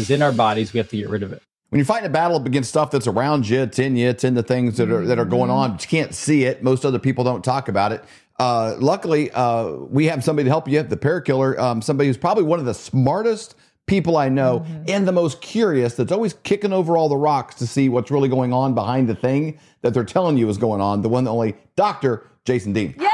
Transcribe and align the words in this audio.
is 0.00 0.10
in 0.10 0.22
our 0.22 0.32
bodies. 0.32 0.72
We 0.72 0.78
have 0.78 0.88
to 0.88 0.96
get 0.96 1.08
rid 1.08 1.22
of 1.22 1.32
it. 1.32 1.42
When 1.68 1.78
you're 1.78 1.86
fighting 1.86 2.06
a 2.06 2.12
battle 2.12 2.44
against 2.44 2.68
stuff 2.68 2.90
that's 2.90 3.06
around 3.06 3.48
you, 3.48 3.60
it's 3.60 3.78
in 3.78 3.94
you, 3.94 4.08
it's 4.08 4.24
in 4.24 4.34
the 4.34 4.42
things 4.42 4.76
that 4.78 4.90
are 4.90 5.06
that 5.06 5.18
are 5.20 5.24
going 5.24 5.50
on. 5.50 5.72
But 5.72 5.82
you 5.82 5.88
can't 5.88 6.14
see 6.14 6.44
it. 6.44 6.62
Most 6.62 6.84
other 6.84 6.98
people 6.98 7.22
don't 7.22 7.44
talk 7.44 7.68
about 7.68 7.92
it. 7.92 8.04
Uh, 8.40 8.74
luckily, 8.78 9.30
uh, 9.32 9.68
we 9.68 10.06
have 10.06 10.24
somebody 10.24 10.44
to 10.44 10.50
help 10.50 10.66
you. 10.66 10.82
The 10.82 10.96
Parakiller, 10.96 11.58
um, 11.58 11.82
somebody 11.82 12.08
who's 12.08 12.16
probably 12.16 12.42
one 12.42 12.58
of 12.58 12.64
the 12.64 12.74
smartest 12.74 13.54
people 13.86 14.16
I 14.16 14.28
know 14.28 14.64
and 14.88 15.06
the 15.06 15.12
most 15.12 15.42
curious. 15.42 15.94
That's 15.94 16.12
always 16.12 16.34
kicking 16.42 16.72
over 16.72 16.96
all 16.96 17.08
the 17.08 17.16
rocks 17.16 17.56
to 17.56 17.66
see 17.66 17.88
what's 17.88 18.10
really 18.10 18.28
going 18.28 18.52
on 18.52 18.74
behind 18.74 19.08
the 19.08 19.14
thing 19.14 19.58
that 19.82 19.94
they're 19.94 20.04
telling 20.04 20.38
you 20.38 20.48
is 20.48 20.58
going 20.58 20.80
on. 20.80 21.02
The 21.02 21.08
one, 21.08 21.24
the 21.24 21.32
only 21.32 21.54
Doctor 21.76 22.26
Jason 22.44 22.72
Dean. 22.72 22.94
Yay! 22.98 23.08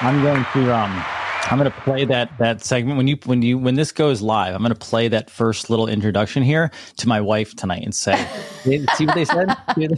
I'm 0.00 0.22
going 0.22 0.44
to 0.54 0.74
um 0.74 1.23
I'm 1.50 1.58
going 1.58 1.70
to 1.70 1.80
play 1.80 2.04
that 2.06 2.36
that 2.38 2.64
segment 2.64 2.96
when 2.96 3.06
you 3.06 3.16
when 3.24 3.42
you 3.42 3.58
when 3.58 3.74
this 3.74 3.92
goes 3.92 4.22
live. 4.22 4.54
I'm 4.54 4.62
going 4.62 4.72
to 4.72 4.78
play 4.78 5.08
that 5.08 5.30
first 5.30 5.70
little 5.70 5.86
introduction 5.88 6.42
here 6.42 6.70
to 6.96 7.08
my 7.08 7.20
wife 7.20 7.54
tonight 7.54 7.82
and 7.82 7.94
say, 7.94 8.16
"See 8.64 9.06
what 9.06 9.14
they 9.14 9.24
said." 9.24 9.54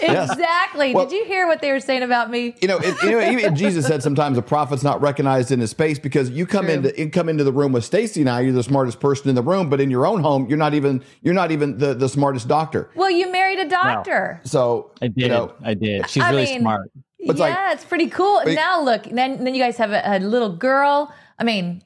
Exactly. 0.00 0.94
Well- 0.94 1.06
Did 1.06 1.16
you 1.16 1.24
hear 1.24 1.46
what 1.46 1.60
they 1.60 1.72
were 1.72 1.80
saying 1.80 2.02
about 2.02 2.30
me? 2.30 2.54
You 2.60 2.68
know, 2.68 2.78
it, 2.78 3.02
you 3.02 3.10
know, 3.10 3.30
even 3.30 3.56
Jesus 3.56 3.86
said 3.86 4.02
sometimes 4.02 4.38
a 4.38 4.42
prophet's 4.42 4.82
not 4.82 5.00
recognized 5.00 5.50
in 5.50 5.60
his 5.60 5.70
space 5.70 5.98
because 5.98 6.30
you 6.30 6.46
come 6.46 6.66
True. 6.66 6.74
into 6.74 6.98
you 6.98 7.10
come 7.10 7.28
into 7.28 7.44
the 7.44 7.52
room 7.52 7.72
with 7.72 7.84
Stacy 7.84 8.20
and 8.20 8.30
I, 8.30 8.40
you're 8.40 8.52
the 8.52 8.62
smartest 8.62 9.00
person 9.00 9.28
in 9.28 9.34
the 9.34 9.42
room, 9.42 9.68
but 9.68 9.80
in 9.80 9.90
your 9.90 10.06
own 10.06 10.20
home, 10.20 10.46
you're 10.48 10.58
not 10.58 10.74
even 10.74 11.02
you're 11.22 11.34
not 11.34 11.50
even 11.50 11.78
the, 11.78 11.94
the 11.94 12.08
smartest 12.08 12.48
doctor. 12.48 12.90
Well, 12.94 13.10
you 13.10 13.30
married 13.30 13.58
a 13.58 13.68
doctor. 13.68 14.40
So 14.44 14.92
I 15.02 15.08
did. 15.08 15.22
you 15.22 15.28
know, 15.28 15.52
I 15.62 15.74
did. 15.74 16.08
She's 16.08 16.22
I 16.22 16.30
really 16.30 16.44
mean, 16.44 16.60
smart. 16.60 16.90
It's 17.18 17.38
yeah, 17.38 17.46
like- 17.46 17.74
it's 17.74 17.84
pretty 17.84 18.08
cool. 18.08 18.40
But- 18.44 18.54
now 18.54 18.80
look, 18.82 19.04
then 19.04 19.44
then 19.44 19.54
you 19.54 19.62
guys 19.62 19.76
have 19.76 19.90
a, 19.92 20.02
a 20.04 20.18
little 20.20 20.50
girl. 20.54 21.12
I 21.38 21.44
mean, 21.44 21.82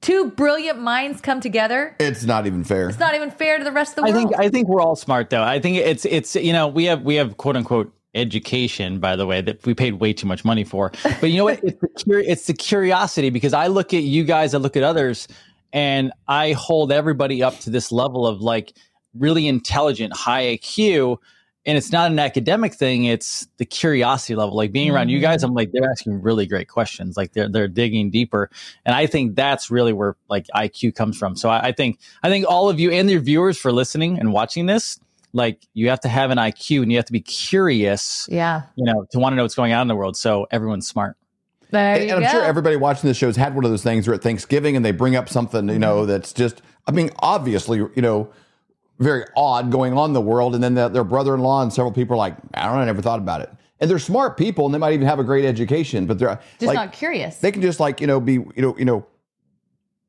two 0.00 0.30
brilliant 0.30 0.80
minds 0.80 1.20
come 1.20 1.40
together. 1.40 1.94
it's 2.00 2.24
not 2.24 2.46
even 2.46 2.64
fair. 2.64 2.88
It's 2.88 2.98
not 2.98 3.14
even 3.14 3.30
fair 3.30 3.58
to 3.58 3.64
the 3.64 3.72
rest 3.72 3.92
of 3.98 4.04
the 4.04 4.10
I 4.10 4.14
world. 4.14 4.30
think 4.30 4.40
I 4.40 4.48
think 4.48 4.68
we're 4.68 4.80
all 4.80 4.96
smart 4.96 5.30
though. 5.30 5.42
I 5.42 5.60
think 5.60 5.76
it's 5.76 6.04
it's 6.06 6.34
you 6.36 6.52
know 6.52 6.66
we 6.68 6.84
have 6.86 7.02
we 7.02 7.14
have 7.16 7.36
quote 7.36 7.56
unquote 7.56 7.92
education 8.14 8.98
by 8.98 9.14
the 9.14 9.24
way 9.26 9.40
that 9.40 9.64
we 9.64 9.72
paid 9.74 9.94
way 9.94 10.12
too 10.12 10.26
much 10.26 10.44
money 10.44 10.64
for. 10.64 10.90
But 11.20 11.30
you 11.30 11.36
know 11.38 11.44
what? 11.44 11.60
It's 11.64 12.04
the 12.04 12.10
cur- 12.10 12.18
it's 12.20 12.46
the 12.46 12.54
curiosity 12.54 13.30
because 13.30 13.52
I 13.52 13.66
look 13.68 13.92
at 13.94 14.02
you 14.02 14.24
guys, 14.24 14.54
I 14.54 14.58
look 14.58 14.76
at 14.76 14.82
others, 14.82 15.28
and 15.72 16.10
I 16.26 16.52
hold 16.52 16.90
everybody 16.92 17.42
up 17.42 17.58
to 17.60 17.70
this 17.70 17.92
level 17.92 18.26
of 18.26 18.40
like 18.40 18.72
really 19.18 19.46
intelligent, 19.46 20.12
high 20.16 20.56
IQ. 20.56 21.18
And 21.66 21.76
it's 21.76 21.92
not 21.92 22.10
an 22.10 22.18
academic 22.18 22.72
thing; 22.74 23.04
it's 23.04 23.46
the 23.58 23.66
curiosity 23.66 24.34
level. 24.34 24.56
Like 24.56 24.72
being 24.72 24.90
around 24.90 25.10
you 25.10 25.20
guys, 25.20 25.42
I'm 25.42 25.52
like 25.52 25.72
they're 25.72 25.90
asking 25.90 26.22
really 26.22 26.46
great 26.46 26.68
questions. 26.68 27.16
Like 27.18 27.32
they're 27.34 27.50
they're 27.50 27.68
digging 27.68 28.10
deeper, 28.10 28.50
and 28.86 28.94
I 28.94 29.06
think 29.06 29.36
that's 29.36 29.70
really 29.70 29.92
where 29.92 30.16
like 30.28 30.46
IQ 30.56 30.94
comes 30.94 31.18
from. 31.18 31.36
So 31.36 31.50
I, 31.50 31.68
I 31.68 31.72
think 31.72 31.98
I 32.22 32.30
think 32.30 32.46
all 32.48 32.70
of 32.70 32.80
you 32.80 32.90
and 32.90 33.10
your 33.10 33.20
viewers 33.20 33.58
for 33.58 33.72
listening 33.72 34.18
and 34.18 34.32
watching 34.32 34.64
this, 34.66 34.98
like 35.34 35.66
you 35.74 35.90
have 35.90 36.00
to 36.00 36.08
have 36.08 36.30
an 36.30 36.38
IQ 36.38 36.82
and 36.82 36.90
you 36.90 36.96
have 36.96 37.04
to 37.06 37.12
be 37.12 37.20
curious, 37.20 38.26
yeah. 38.30 38.62
you 38.76 38.84
know, 38.84 39.06
to 39.12 39.18
want 39.18 39.32
to 39.32 39.36
know 39.36 39.42
what's 39.42 39.54
going 39.54 39.72
on 39.72 39.82
in 39.82 39.88
the 39.88 39.96
world. 39.96 40.16
So 40.16 40.46
everyone's 40.50 40.88
smart. 40.88 41.16
There 41.70 41.94
and 41.96 42.08
you 42.08 42.14
I'm 42.16 42.22
go. 42.22 42.28
sure 42.30 42.42
everybody 42.42 42.76
watching 42.76 43.06
this 43.06 43.16
show 43.16 43.26
has 43.26 43.36
had 43.36 43.54
one 43.54 43.64
of 43.64 43.70
those 43.70 43.82
things 43.82 44.08
where 44.08 44.14
at 44.14 44.22
Thanksgiving 44.22 44.74
and 44.76 44.84
they 44.84 44.90
bring 44.92 45.14
up 45.14 45.28
something, 45.28 45.66
you 45.68 45.72
Mm-hmm. 45.74 45.80
know, 45.80 46.06
that's 46.06 46.32
just, 46.32 46.62
I 46.88 46.90
mean, 46.92 47.10
obviously, 47.20 47.78
you 47.78 47.92
know, 48.02 48.32
very 49.00 49.24
odd 49.34 49.72
going 49.72 49.96
on 49.96 50.10
in 50.10 50.14
the 50.14 50.20
world. 50.20 50.54
And 50.54 50.62
then 50.62 50.74
the, 50.74 50.88
their 50.88 51.04
brother 51.04 51.34
in 51.34 51.40
law 51.40 51.62
and 51.62 51.72
several 51.72 51.90
people 51.90 52.14
are 52.14 52.18
like, 52.18 52.36
I 52.54 52.66
don't 52.66 52.76
know, 52.76 52.82
I 52.82 52.84
never 52.84 53.02
thought 53.02 53.18
about 53.18 53.40
it. 53.40 53.50
And 53.80 53.90
they're 53.90 53.98
smart 53.98 54.36
people 54.36 54.66
and 54.66 54.74
they 54.74 54.78
might 54.78 54.92
even 54.92 55.06
have 55.06 55.18
a 55.18 55.24
great 55.24 55.46
education, 55.46 56.06
but 56.06 56.18
they're 56.18 56.38
Just 56.58 56.66
like, 56.66 56.74
not 56.74 56.92
curious. 56.92 57.38
they 57.38 57.50
can 57.50 57.62
just 57.62 57.80
like, 57.80 58.00
you 58.00 58.06
know, 58.06 58.20
be, 58.20 58.34
you 58.34 58.52
know, 58.56 58.76
you 58.76 58.84
know, 58.84 59.06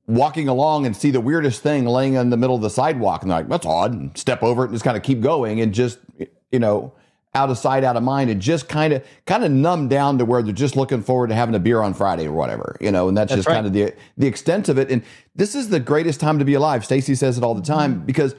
walking 0.07 0.49
along 0.49 0.85
and 0.85 0.95
see 0.95 1.09
the 1.09 1.21
weirdest 1.21 1.63
thing 1.63 1.85
laying 1.85 2.15
in 2.15 2.29
the 2.29 2.37
middle 2.37 2.55
of 2.55 2.61
the 2.61 2.69
sidewalk. 2.69 3.21
And 3.21 3.31
they're 3.31 3.39
like, 3.39 3.47
that's 3.47 3.65
odd. 3.65 3.93
And 3.93 4.17
step 4.17 4.43
over 4.43 4.63
it 4.63 4.65
and 4.65 4.73
just 4.75 4.83
kind 4.83 4.97
of 4.97 5.03
keep 5.03 5.21
going 5.21 5.61
and 5.61 5.73
just, 5.73 5.99
you 6.51 6.59
know, 6.59 6.93
out 7.33 7.49
of 7.49 7.57
sight, 7.57 7.85
out 7.85 7.95
of 7.95 8.03
mind, 8.03 8.29
and 8.29 8.41
just 8.41 8.67
kind 8.67 8.91
of 8.91 9.05
kind 9.25 9.45
of 9.45 9.51
numb 9.51 9.87
down 9.87 10.17
to 10.17 10.25
where 10.25 10.41
they're 10.41 10.51
just 10.51 10.75
looking 10.75 11.01
forward 11.01 11.27
to 11.27 11.35
having 11.35 11.55
a 11.55 11.59
beer 11.59 11.81
on 11.81 11.93
Friday 11.93 12.27
or 12.27 12.33
whatever, 12.33 12.75
you 12.81 12.91
know, 12.91 13.07
and 13.07 13.15
that's, 13.17 13.29
That's 13.29 13.39
just 13.39 13.47
right. 13.47 13.55
kind 13.55 13.67
of 13.67 13.71
the 13.71 13.93
the 14.17 14.27
extent 14.27 14.67
of 14.67 14.77
it. 14.77 14.91
And 14.91 15.01
this 15.33 15.55
is 15.55 15.69
the 15.69 15.79
greatest 15.79 16.19
time 16.19 16.39
to 16.39 16.45
be 16.45 16.55
alive. 16.55 16.83
Stacy 16.83 17.15
says 17.15 17.37
it 17.37 17.43
all 17.45 17.55
the 17.55 17.61
time 17.61 17.95
mm-hmm. 17.95 18.05
because 18.05 18.35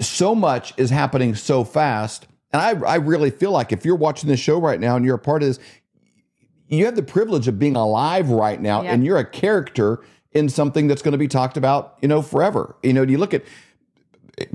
so 0.00 0.34
much 0.34 0.74
is 0.76 0.90
happening 0.90 1.34
so 1.34 1.64
fast. 1.64 2.26
And 2.52 2.60
I 2.62 2.70
I 2.88 2.96
really 2.96 3.30
feel 3.30 3.50
like 3.50 3.72
if 3.72 3.84
you're 3.84 3.96
watching 3.96 4.28
this 4.28 4.40
show 4.40 4.58
right 4.58 4.78
now 4.80 4.96
and 4.96 5.04
you're 5.04 5.16
a 5.16 5.18
part 5.18 5.42
of 5.42 5.48
this, 5.48 5.58
you 6.68 6.84
have 6.86 6.96
the 6.96 7.02
privilege 7.02 7.48
of 7.48 7.58
being 7.58 7.76
alive 7.76 8.30
right 8.30 8.60
now 8.60 8.82
Yeah. 8.82 8.92
and 8.92 9.04
you're 9.04 9.18
a 9.18 9.24
character 9.24 10.02
in 10.32 10.48
something 10.48 10.88
that's 10.88 11.02
going 11.02 11.12
to 11.12 11.18
be 11.18 11.28
talked 11.28 11.56
about, 11.56 11.96
you 12.02 12.08
know, 12.08 12.20
forever. 12.22 12.74
You 12.82 12.92
know, 12.92 13.02
you 13.02 13.18
look 13.18 13.34
at 13.34 13.44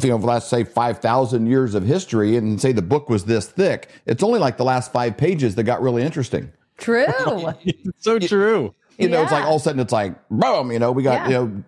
you 0.04 0.10
know, 0.10 0.18
for 0.18 0.22
the 0.22 0.28
last 0.28 0.50
say 0.50 0.66
5,000 0.66 1.46
years 1.48 1.74
of 1.74 1.86
history 1.86 2.36
and 2.36 2.60
say 2.60 2.74
the 2.74 2.82
book 2.82 3.10
was 3.10 3.24
this 3.24 3.48
thick, 3.48 3.88
it's 4.06 4.22
only 4.24 4.38
like 4.40 4.58
the 4.58 4.66
last 4.66 4.92
five 4.92 5.16
pages 5.16 5.56
that 5.56 5.64
got 5.64 5.82
really 5.82 6.04
interesting. 6.04 6.52
True. 6.78 7.06
So 7.98 8.20
true. 8.20 8.74
You 8.98 9.08
know, 9.08 9.22
it's 9.24 9.32
like 9.32 9.46
all 9.46 9.56
of 9.56 9.62
a 9.62 9.64
sudden 9.64 9.80
it's 9.80 9.94
like, 9.94 10.16
boom, 10.30 10.72
you 10.74 10.80
know, 10.80 10.92
we 10.92 11.04
got, 11.04 11.14
Yeah. 11.14 11.28
you 11.28 11.34
know, 11.48 11.64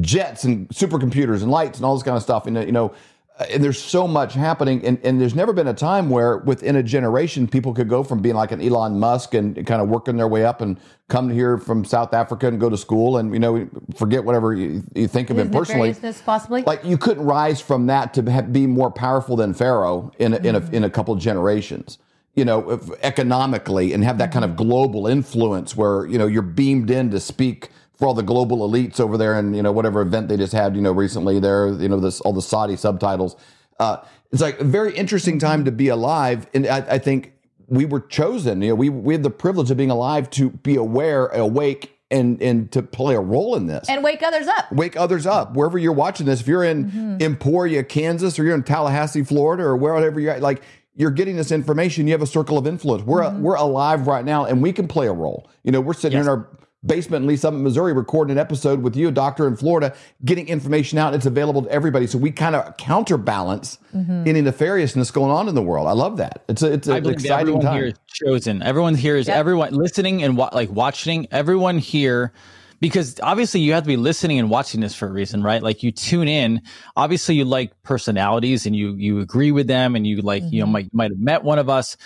jets 0.00 0.44
and 0.44 0.68
supercomputers 0.68 1.42
and 1.42 1.50
lights 1.50 1.78
and 1.78 1.84
all 1.84 1.94
this 1.94 2.02
kind 2.02 2.16
of 2.16 2.22
stuff. 2.22 2.46
And, 2.46 2.56
you 2.56 2.72
know, 2.72 2.94
uh, 3.38 3.46
and 3.50 3.64
there's 3.64 3.80
so 3.80 4.06
much 4.06 4.34
happening. 4.34 4.84
And, 4.84 5.00
and 5.02 5.20
there's 5.20 5.34
never 5.34 5.52
been 5.52 5.66
a 5.66 5.74
time 5.74 6.10
where 6.10 6.38
within 6.38 6.76
a 6.76 6.82
generation, 6.82 7.48
people 7.48 7.72
could 7.72 7.88
go 7.88 8.04
from 8.04 8.20
being 8.20 8.34
like 8.34 8.52
an 8.52 8.60
Elon 8.60 9.00
Musk 9.00 9.34
and 9.34 9.66
kind 9.66 9.80
of 9.82 9.88
working 9.88 10.16
their 10.16 10.28
way 10.28 10.44
up 10.44 10.60
and 10.60 10.78
come 11.08 11.28
here 11.30 11.58
from 11.58 11.84
South 11.84 12.12
Africa 12.12 12.46
and 12.46 12.60
go 12.60 12.68
to 12.68 12.76
school 12.76 13.16
and, 13.16 13.32
you 13.32 13.40
know, 13.40 13.68
forget 13.96 14.24
whatever 14.24 14.52
you, 14.52 14.84
you 14.94 15.08
think 15.08 15.30
of 15.30 15.38
him 15.38 15.50
personally 15.50 15.88
possibly. 15.92 16.20
like 16.62 16.84
you 16.84 16.98
couldn't 16.98 17.24
rise 17.24 17.60
from 17.60 17.86
that 17.86 18.14
to 18.14 18.22
be 18.22 18.66
more 18.66 18.90
powerful 18.90 19.36
than 19.36 19.54
Pharaoh 19.54 20.12
in 20.18 20.34
a, 20.34 20.36
in 20.36 20.54
a 20.54 20.70
in 20.70 20.84
a 20.84 20.90
couple 20.90 21.14
generations. 21.16 21.98
You 22.36 22.44
know, 22.44 22.80
economically, 23.02 23.92
and 23.92 24.04
have 24.04 24.18
that 24.18 24.30
kind 24.30 24.44
of 24.44 24.54
global 24.54 25.08
influence 25.08 25.76
where 25.76 26.06
you 26.06 26.16
know 26.16 26.28
you're 26.28 26.42
beamed 26.42 26.88
in 26.88 27.10
to 27.10 27.18
speak 27.18 27.70
for 28.00 28.08
all 28.08 28.14
the 28.14 28.22
global 28.24 28.68
elites 28.68 28.98
over 28.98 29.16
there, 29.16 29.38
and 29.38 29.54
you 29.54 29.62
know 29.62 29.70
whatever 29.70 30.00
event 30.00 30.26
they 30.28 30.36
just 30.36 30.52
had, 30.52 30.74
you 30.74 30.82
know, 30.82 30.90
recently 30.90 31.38
there, 31.38 31.68
you 31.68 31.88
know, 31.88 32.00
this 32.00 32.20
all 32.22 32.32
the 32.32 32.42
Saudi 32.42 32.74
subtitles. 32.74 33.36
Uh, 33.78 33.98
it's 34.32 34.42
like 34.42 34.58
a 34.58 34.64
very 34.64 34.96
interesting 34.96 35.38
time 35.38 35.64
to 35.66 35.70
be 35.70 35.86
alive, 35.88 36.46
and 36.54 36.66
I, 36.66 36.78
I 36.78 36.98
think 36.98 37.34
we 37.68 37.84
were 37.84 38.00
chosen. 38.00 38.62
You 38.62 38.70
know, 38.70 38.74
we 38.74 38.88
we 38.88 39.14
have 39.14 39.22
the 39.22 39.30
privilege 39.30 39.70
of 39.70 39.76
being 39.76 39.90
alive 39.90 40.28
to 40.30 40.50
be 40.50 40.74
aware, 40.76 41.26
awake, 41.28 41.96
and 42.10 42.40
and 42.42 42.72
to 42.72 42.82
play 42.82 43.14
a 43.14 43.20
role 43.20 43.54
in 43.54 43.66
this 43.66 43.88
and 43.88 44.02
wake 44.02 44.22
others 44.22 44.46
up. 44.48 44.72
wake 44.72 44.96
others 44.96 45.26
up 45.26 45.54
wherever 45.54 45.78
you're 45.78 45.92
watching 45.92 46.26
this. 46.26 46.40
If 46.40 46.48
you're 46.48 46.64
in 46.64 47.18
Emporia, 47.20 47.84
Kansas, 47.84 48.38
or 48.38 48.44
you're 48.44 48.54
in 48.54 48.62
Tallahassee, 48.64 49.22
Florida, 49.24 49.62
or 49.64 49.76
wherever 49.76 50.18
you're 50.18 50.32
at, 50.32 50.40
like 50.42 50.62
you're 50.96 51.10
getting 51.12 51.36
this 51.36 51.52
information. 51.52 52.06
You 52.06 52.12
have 52.12 52.22
a 52.22 52.26
circle 52.26 52.58
of 52.58 52.66
influence. 52.66 53.04
We're 53.04 53.30
we're 53.38 53.54
alive 53.56 54.06
right 54.06 54.24
now, 54.24 54.44
and 54.46 54.62
we 54.62 54.72
can 54.72 54.88
play 54.88 55.06
a 55.06 55.12
role. 55.12 55.48
You 55.64 55.72
know, 55.72 55.80
we're 55.80 55.92
sitting 55.94 56.18
Yes. 56.18 56.26
in 56.26 56.30
our 56.30 56.48
basement 56.84 57.22
in 57.22 57.28
Lee 57.28 57.36
Summit, 57.36 57.58
Missouri, 57.60 57.92
recording 57.92 58.32
an 58.32 58.38
episode 58.38 58.82
with 58.82 58.96
you, 58.96 59.08
a 59.08 59.12
doctor 59.12 59.46
in 59.46 59.56
Florida, 59.56 59.94
getting 60.24 60.48
information 60.48 60.98
out. 60.98 61.14
It's 61.14 61.26
available 61.26 61.62
to 61.62 61.70
everybody, 61.70 62.06
so 62.06 62.18
we 62.18 62.30
kind 62.30 62.56
of 62.56 62.76
counterbalance 62.76 63.78
mm-hmm. 63.94 64.24
any 64.26 64.40
nefariousness 64.40 65.12
going 65.12 65.30
on 65.30 65.48
in 65.48 65.54
the 65.54 65.62
world. 65.62 65.86
I 65.86 65.92
love 65.92 66.16
that. 66.16 66.44
It's 66.48 66.62
a, 66.62 66.72
it's 66.72 66.88
I 66.88 66.96
an 66.96 67.02
believe 67.02 67.18
that 67.18 67.24
exciting 67.24 67.40
everyone 67.40 67.64
time. 67.64 67.74
here 67.74 67.84
is 67.86 67.94
chosen. 68.08 68.62
Everyone 68.62 68.94
here 68.94 69.16
is 69.16 69.28
Yep. 69.28 69.36
everyone 69.36 69.74
listening 69.74 70.22
and 70.22 70.36
wa- 70.36 70.50
like 70.52 70.70
watching. 70.70 71.26
Everyone 71.30 71.78
here, 71.78 72.32
because 72.80 73.20
obviously 73.22 73.60
you 73.60 73.74
have 73.74 73.82
to 73.82 73.88
be 73.88 73.96
listening 73.98 74.38
and 74.38 74.48
watching 74.48 74.80
this 74.80 74.94
for 74.94 75.06
a 75.06 75.12
reason, 75.12 75.42
right? 75.42 75.62
Like 75.62 75.82
you 75.82 75.92
tune 75.92 76.28
in. 76.28 76.62
Obviously, 76.96 77.34
you 77.34 77.44
like 77.44 77.72
personalities 77.82 78.64
and 78.64 78.74
you 78.74 78.94
you 78.96 79.20
agree 79.20 79.52
with 79.52 79.66
them, 79.66 79.94
and 79.94 80.06
you 80.06 80.22
like 80.22 80.42
you 80.50 80.60
know 80.60 80.64
mm-hmm. 80.64 80.72
might 80.72 80.94
might 80.94 81.10
have 81.10 81.20
met 81.20 81.44
one 81.44 81.58
of 81.58 81.68
us, 81.68 81.96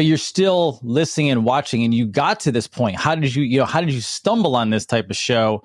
but 0.00 0.06
you're 0.06 0.16
still 0.16 0.80
listening 0.82 1.28
and 1.28 1.44
watching. 1.44 1.84
And 1.84 1.92
you 1.92 2.06
got 2.06 2.40
to 2.40 2.50
this 2.50 2.66
point. 2.66 2.96
How 2.96 3.14
did 3.14 3.34
you 3.34 3.42
you 3.42 3.58
know 3.58 3.66
how 3.66 3.82
did 3.82 3.92
you 3.92 4.00
stumble 4.00 4.56
on 4.56 4.70
this 4.70 4.86
type 4.86 5.10
of 5.10 5.16
show 5.18 5.62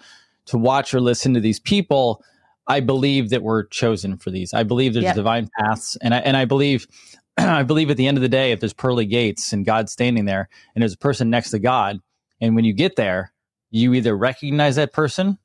to 0.48 0.58
watch 0.58 0.94
or 0.94 1.00
listen 1.00 1.34
to 1.36 1.40
these 1.40 1.58
people? 1.58 2.22
I 2.68 2.82
believe 2.82 3.30
that 3.30 3.44
we're 3.44 3.64
chosen 3.68 4.18
for 4.18 4.32
these. 4.32 4.54
I 4.54 4.64
believe 4.64 4.94
there's 4.94 5.06
Yep. 5.06 5.16
divine 5.16 5.50
paths, 5.58 5.96
and 6.02 6.14
I 6.14 6.18
and 6.18 6.36
I 6.36 6.44
believe, 6.44 6.86
I 7.38 7.64
believe 7.64 7.90
at 7.90 7.96
the 7.96 8.08
end 8.08 8.18
of 8.18 8.24
the 8.24 8.28
day, 8.28 8.52
if 8.52 8.60
there's 8.60 8.74
pearly 8.74 9.06
gates 9.06 9.54
and 9.54 9.66
God's 9.66 9.94
standing 9.94 10.26
there, 10.26 10.50
and 10.76 10.82
there's 10.82 10.96
a 10.96 10.98
person 10.98 11.30
next 11.30 11.52
to 11.52 11.60
God, 11.60 12.02
and 12.42 12.58
when 12.58 12.66
you 12.66 12.74
get 12.74 12.98
there, 12.98 13.32
you 13.72 13.94
either 13.94 14.18
recognize 14.18 14.76
that 14.76 14.92
person 14.92 15.38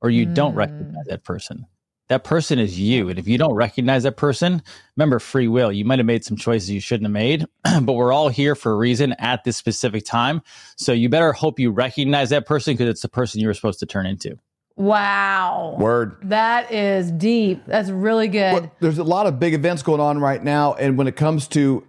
or 0.00 0.10
you 0.10 0.26
don't 0.26 0.54
Mm. 0.54 0.58
recognize 0.58 1.06
that 1.08 1.24
person. 1.24 1.66
That 2.08 2.24
person 2.24 2.58
is 2.58 2.78
you, 2.78 3.10
and 3.10 3.18
if 3.18 3.28
you 3.28 3.36
don't 3.36 3.54
recognize 3.54 4.04
that 4.04 4.16
person, 4.16 4.62
remember 4.96 5.18
free 5.18 5.46
will. 5.46 5.70
You 5.70 5.84
might 5.84 5.98
have 5.98 6.06
made 6.06 6.24
some 6.24 6.38
choices 6.38 6.70
you 6.70 6.80
shouldn't 6.80 7.04
have 7.04 7.12
made, 7.12 7.44
but 7.82 7.92
we're 7.92 8.12
all 8.12 8.30
here 8.30 8.54
for 8.54 8.72
a 8.72 8.76
reason 8.76 9.14
at 9.18 9.44
this 9.44 9.58
specific 9.58 10.06
time. 10.06 10.40
So 10.76 10.92
you 10.92 11.10
better 11.10 11.32
hope 11.32 11.58
you 11.58 11.70
recognize 11.70 12.30
that 12.30 12.46
person 12.46 12.74
because 12.74 12.88
it's 12.88 13.02
the 13.02 13.08
person 13.08 13.40
you 13.40 13.46
were 13.46 13.54
supposed 13.54 13.78
to 13.80 13.86
turn 13.86 14.06
into. 14.06 14.38
Wow. 14.76 15.76
Word. 15.78 16.16
That 16.22 16.72
is 16.72 17.10
deep. 17.10 17.62
That's 17.66 17.90
really 17.90 18.28
good. 18.28 18.52
Well, 18.52 18.72
there's 18.80 18.98
a 18.98 19.04
lot 19.04 19.26
of 19.26 19.38
big 19.38 19.52
events 19.52 19.82
going 19.82 20.00
on 20.00 20.18
right 20.18 20.42
now, 20.42 20.74
and 20.74 20.96
when 20.96 21.08
it 21.08 21.16
comes 21.16 21.46
to 21.48 21.86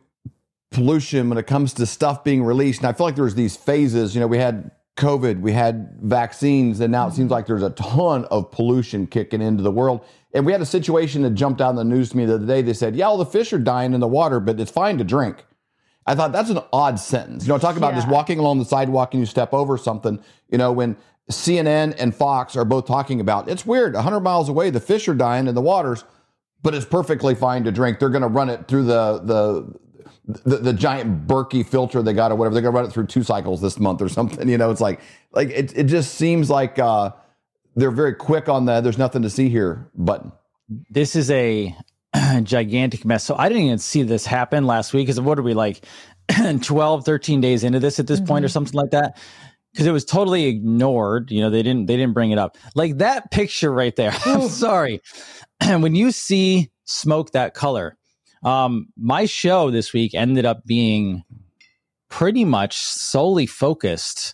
pollution, 0.72 1.30
when 1.30 1.38
it 1.38 1.48
comes 1.48 1.74
to 1.76 1.86
stuff 1.86 2.24
being 2.24 2.44
released, 2.44 2.80
and 2.80 2.88
I 2.88 2.94
feel 2.94 3.06
like 3.06 3.16
there's 3.16 3.36
these 3.36 3.56
phases. 3.56 4.16
You 4.16 4.22
know, 4.22 4.28
we 4.28 4.38
had 4.38 4.72
COVID, 5.00 5.42
we 5.42 5.54
had 5.54 5.98
vaccines, 6.02 6.80
and 6.80 6.92
now 6.92 7.08
it 7.08 7.14
seems 7.14 7.26
mm-hmm. 7.26 7.34
like 7.34 7.48
there's 7.48 7.64
a 7.64 7.72
ton 7.72 8.26
of 8.26 8.52
pollution 8.52 9.08
kicking 9.08 9.42
into 9.42 9.64
the 9.64 9.72
world. 9.72 10.06
And 10.34 10.46
we 10.46 10.52
had 10.52 10.62
a 10.62 10.66
situation 10.66 11.24
that 11.24 11.32
jumped 11.32 11.62
out 11.62 11.72
in 11.72 11.76
the 11.76 11.84
news 11.84 12.12
to 12.12 12.18
me 12.18 12.26
the 12.26 12.36
other 12.36 12.46
day. 12.46 12.62
They 12.62 12.74
said, 12.74 12.96
yeah, 12.96 13.06
all 13.06 13.18
the 13.18 13.26
fish 13.26 13.52
are 13.52 13.60
dying 13.60 13.94
in 13.94 14.00
the 14.00 14.08
water, 14.08 14.40
but 14.40 14.60
it's 14.60 14.70
fine 14.70 14.98
to 15.00 15.04
drink. 15.04 15.44
I 16.06 16.16
thought 16.16 16.32
that's 16.32 16.50
an 16.50 16.60
odd 16.74 17.00
sentence. 17.00 17.46
You 17.46 17.54
know, 17.54 17.58
talk 17.58 17.78
about 17.78 17.94
yeah. 17.94 18.00
just 18.00 18.10
walking 18.10 18.40
along 18.40 18.60
the 18.60 18.66
sidewalk 18.66 19.14
and 19.14 19.22
you 19.22 19.26
step 19.26 19.54
over 19.54 19.78
something. 19.78 20.22
You 20.50 20.58
know, 20.58 20.72
when 20.72 20.98
CNN 21.32 21.96
and 21.98 22.14
Fox 22.14 22.56
are 22.56 22.66
both 22.66 22.86
talking 22.86 23.22
about 23.22 23.48
it's 23.48 23.66
weird, 23.66 23.94
100 23.94 24.20
miles 24.20 24.50
away, 24.50 24.70
the 24.70 24.80
fish 24.80 25.08
are 25.08 25.14
dying 25.14 25.48
in 25.48 25.56
the 25.56 25.62
waters, 25.62 26.04
but 26.62 26.76
it's 26.76 26.86
perfectly 26.86 27.36
fine 27.36 27.64
to 27.64 27.72
drink. 27.72 28.00
They're 28.00 28.10
going 28.10 28.24
to 28.24 28.28
run 28.28 28.50
it 28.50 28.68
through 28.68 28.84
the 28.84 29.22
the 29.24 29.80
the, 30.30 30.58
the 30.58 30.74
giant 30.74 31.28
Berkey 31.28 31.66
filter 31.66 32.04
they 32.04 32.14
got 32.14 32.32
or 32.32 32.36
whatever. 32.36 32.54
They're 32.54 32.62
gonna 32.62 32.76
run 32.76 32.86
it 32.86 32.92
through 32.92 33.08
two 33.08 33.24
cycles 33.24 33.62
this 33.62 33.80
month 33.80 34.02
or 34.02 34.10
something. 34.10 34.48
You 34.48 34.58
know, 34.58 34.72
it's 34.72 34.82
like 34.82 35.02
like 35.32 35.50
it 35.50 35.76
it 35.78 35.84
just 35.86 36.16
seems 36.16 36.50
like 36.50 36.78
uh, 36.78 37.12
they're 37.76 37.92
very 37.92 38.14
quick 38.14 38.48
on 38.48 38.66
the 38.66 38.82
there's 38.82 38.98
nothing 38.98 39.24
to 39.24 39.30
see 39.30 39.50
here 39.50 39.90
button. 39.96 40.32
This 40.90 41.16
is 41.16 41.32
a 41.32 41.76
gigantic 42.44 43.06
mess. 43.06 43.24
So 43.24 43.36
I 43.38 43.50
didn't 43.50 43.64
even 43.64 43.80
see 43.80 44.04
this 44.04 44.26
happen 44.26 44.68
last 44.68 44.94
week 44.94 45.08
because 45.08 45.20
what 45.20 45.40
are 45.40 45.44
we 45.44 45.54
like 45.54 45.86
12, 46.62 47.06
13 47.06 47.42
days 47.42 47.64
into 47.64 47.80
this 47.80 48.00
at 48.00 48.06
this 48.06 48.20
mm-hmm. 48.20 48.28
point 48.28 48.46
or 48.46 48.48
mm-hmm. 48.48 48.54
something 48.54 48.80
like 48.80 48.92
that? 48.92 49.18
Because 49.72 49.88
it 49.88 49.92
was 49.92 50.06
totally 50.06 50.46
ignored. 50.46 51.32
You 51.32 51.42
know, 51.42 51.50
they 51.50 51.64
didn't 51.64 51.88
they 51.88 51.96
didn't 51.96 52.14
bring 52.14 52.32
it 52.32 52.38
up. 52.38 52.58
Like 52.76 53.00
that 53.00 53.32
picture 53.32 53.72
right 53.72 53.96
there. 53.96 54.12
I'm 54.26 54.50
sorry. 54.50 55.02
when 55.66 55.96
you 55.96 56.12
see 56.12 56.70
smoke 56.86 57.32
that 57.32 57.54
color, 57.54 57.98
um, 58.44 58.88
my 58.98 59.26
show 59.26 59.72
this 59.72 59.94
week 59.94 60.14
ended 60.14 60.46
up 60.46 60.66
being 60.66 61.24
pretty 62.10 62.46
much 62.46 62.78
solely 62.78 63.46
focused 63.46 64.34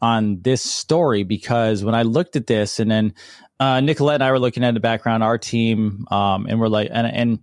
on 0.00 0.40
this 0.42 0.62
story 0.62 1.24
because 1.24 1.84
when 1.84 1.94
I 1.94 2.02
looked 2.02 2.36
at 2.36 2.46
this 2.46 2.78
and 2.78 2.90
then 2.90 3.14
uh, 3.58 3.80
Nicolette 3.80 4.16
and 4.16 4.24
I 4.24 4.30
were 4.30 4.38
looking 4.38 4.64
at 4.64 4.74
the 4.74 4.80
background, 4.80 5.24
our 5.24 5.38
team, 5.38 6.06
um, 6.10 6.46
and 6.46 6.60
we're 6.60 6.68
like, 6.68 6.88
and, 6.92 7.06
and 7.06 7.38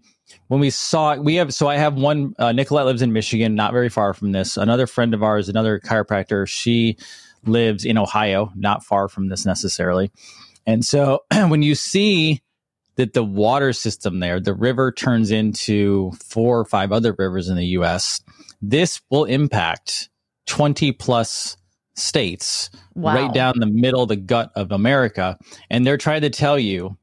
when 0.47 0.61
we 0.61 0.69
saw 0.69 1.15
we 1.15 1.35
have, 1.35 1.53
so 1.53 1.67
I 1.67 1.75
have 1.75 1.95
one, 1.95 2.33
uh, 2.39 2.53
Nicolette 2.53 2.85
lives 2.85 3.01
in 3.01 3.11
Michigan, 3.11 3.55
not 3.55 3.73
very 3.73 3.89
far 3.89 4.13
from 4.13 4.31
this. 4.31 4.55
Another 4.55 4.87
friend 4.87 5.13
of 5.13 5.23
ours, 5.23 5.49
another 5.49 5.79
chiropractor, 5.79 6.47
she 6.47 6.97
lives 7.45 7.83
in 7.83 7.97
Ohio, 7.97 8.51
not 8.55 8.83
far 8.83 9.09
from 9.09 9.27
this 9.27 9.45
necessarily. 9.45 10.11
And 10.65 10.85
so 10.85 11.25
when 11.47 11.61
you 11.61 11.75
see 11.75 12.41
that 12.95 13.13
the 13.13 13.23
water 13.23 13.73
system 13.73 14.19
there, 14.19 14.39
the 14.39 14.53
river 14.53 14.91
turns 14.91 15.31
into 15.31 16.11
four 16.23 16.59
or 16.59 16.65
five 16.65 16.91
other 16.91 17.13
rivers 17.17 17.49
in 17.49 17.57
the 17.57 17.65
US. 17.67 18.21
This 18.61 19.01
will 19.09 19.25
impact 19.25 20.09
20 20.47 20.91
plus 20.93 21.57
states 21.95 22.69
wow. 22.93 23.15
right 23.15 23.33
down 23.33 23.53
the 23.57 23.65
middle, 23.65 24.05
the 24.05 24.15
gut 24.15 24.51
of 24.55 24.71
America. 24.71 25.37
And 25.69 25.85
they're 25.85 25.97
trying 25.97 26.21
to 26.21 26.29
tell 26.29 26.59
you 26.59 26.97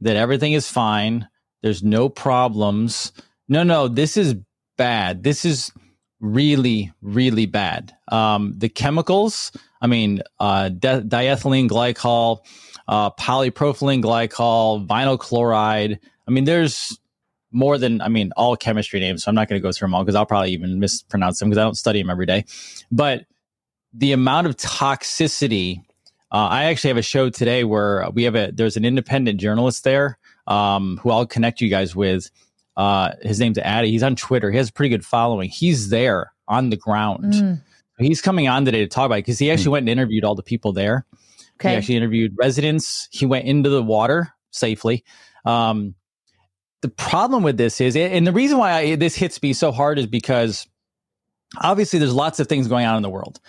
that 0.00 0.16
everything 0.16 0.52
is 0.52 0.70
fine. 0.70 1.28
There's 1.62 1.82
no 1.82 2.08
problems. 2.08 3.12
No, 3.48 3.62
no, 3.62 3.88
this 3.88 4.16
is 4.16 4.36
bad. 4.76 5.22
This 5.22 5.44
is 5.44 5.72
really, 6.20 6.92
really 7.02 7.46
bad. 7.46 7.94
Um, 8.08 8.54
the 8.56 8.68
chemicals, 8.68 9.52
I 9.80 9.86
mean, 9.86 10.22
uh, 10.40 10.70
di- 10.70 11.00
diethylene 11.00 11.68
glycol, 11.68 12.40
uh, 12.88 13.10
polypropylene 13.10 14.02
glycol, 14.02 14.86
vinyl 14.86 15.18
chloride. 15.18 16.00
I 16.26 16.30
mean, 16.30 16.44
there's 16.44 16.98
more 17.52 17.78
than, 17.78 18.00
I 18.00 18.08
mean, 18.08 18.32
all 18.36 18.56
chemistry 18.56 18.98
names. 18.98 19.24
So 19.24 19.28
I'm 19.28 19.34
not 19.34 19.48
going 19.48 19.60
to 19.60 19.62
go 19.62 19.72
through 19.72 19.86
them 19.86 19.94
all 19.94 20.02
because 20.02 20.14
I'll 20.14 20.26
probably 20.26 20.52
even 20.52 20.80
mispronounce 20.80 21.38
them 21.38 21.50
because 21.50 21.58
I 21.58 21.64
don't 21.64 21.76
study 21.76 22.00
them 22.00 22.10
every 22.10 22.26
day. 22.26 22.44
But 22.90 23.26
the 23.92 24.12
amount 24.12 24.46
of 24.46 24.56
toxicity, 24.56 25.78
uh, 26.32 26.48
I 26.50 26.64
actually 26.64 26.88
have 26.88 26.96
a 26.96 27.02
show 27.02 27.30
today 27.30 27.64
where 27.64 28.08
we 28.12 28.24
have 28.24 28.34
a, 28.34 28.50
there's 28.52 28.76
an 28.76 28.84
independent 28.84 29.40
journalist 29.40 29.84
there 29.84 30.18
um, 30.46 30.98
who 31.02 31.10
I'll 31.10 31.26
connect 31.26 31.60
you 31.60 31.68
guys 31.68 31.94
with. 31.94 32.30
Uh, 32.76 33.12
his 33.22 33.40
name's 33.40 33.58
Addy. 33.58 33.90
He's 33.90 34.02
on 34.02 34.14
Twitter. 34.14 34.50
He 34.50 34.56
has 34.56 34.68
a 34.68 34.72
pretty 34.72 34.90
good 34.90 35.04
following. 35.04 35.50
He's 35.50 35.90
there 35.90 36.32
on 36.46 36.70
the 36.70 36.76
ground. 36.76 37.34
Mm. 37.34 37.60
He's 37.98 38.22
coming 38.22 38.46
on 38.46 38.64
today 38.64 38.80
to 38.80 38.86
talk 38.86 39.06
about 39.06 39.16
it 39.16 39.24
because 39.24 39.38
he 39.38 39.50
actually 39.50 39.70
mm. 39.70 39.72
went 39.72 39.82
and 39.84 39.90
interviewed 39.90 40.24
all 40.24 40.36
the 40.36 40.42
people 40.42 40.72
there. 40.72 41.04
Okay. 41.60 41.70
He 41.70 41.76
actually 41.76 41.96
interviewed 41.96 42.34
residents. 42.38 43.08
He 43.10 43.26
went 43.26 43.46
into 43.46 43.68
the 43.68 43.82
water 43.82 44.32
safely. 44.50 45.04
Um, 45.44 45.94
the 46.80 46.88
problem 46.88 47.42
with 47.42 47.56
this 47.56 47.80
is, 47.80 47.96
and 47.96 48.26
the 48.26 48.32
reason 48.32 48.58
why 48.58 48.72
I, 48.72 48.94
this 48.94 49.16
hits 49.16 49.42
me 49.42 49.52
so 49.52 49.72
hard 49.72 49.98
is 49.98 50.06
because 50.06 50.68
obviously 51.60 51.98
there's 51.98 52.14
lots 52.14 52.38
of 52.38 52.46
things 52.46 52.68
going 52.68 52.86
on 52.86 52.96
in 52.96 53.02
the 53.02 53.10
world. 53.10 53.40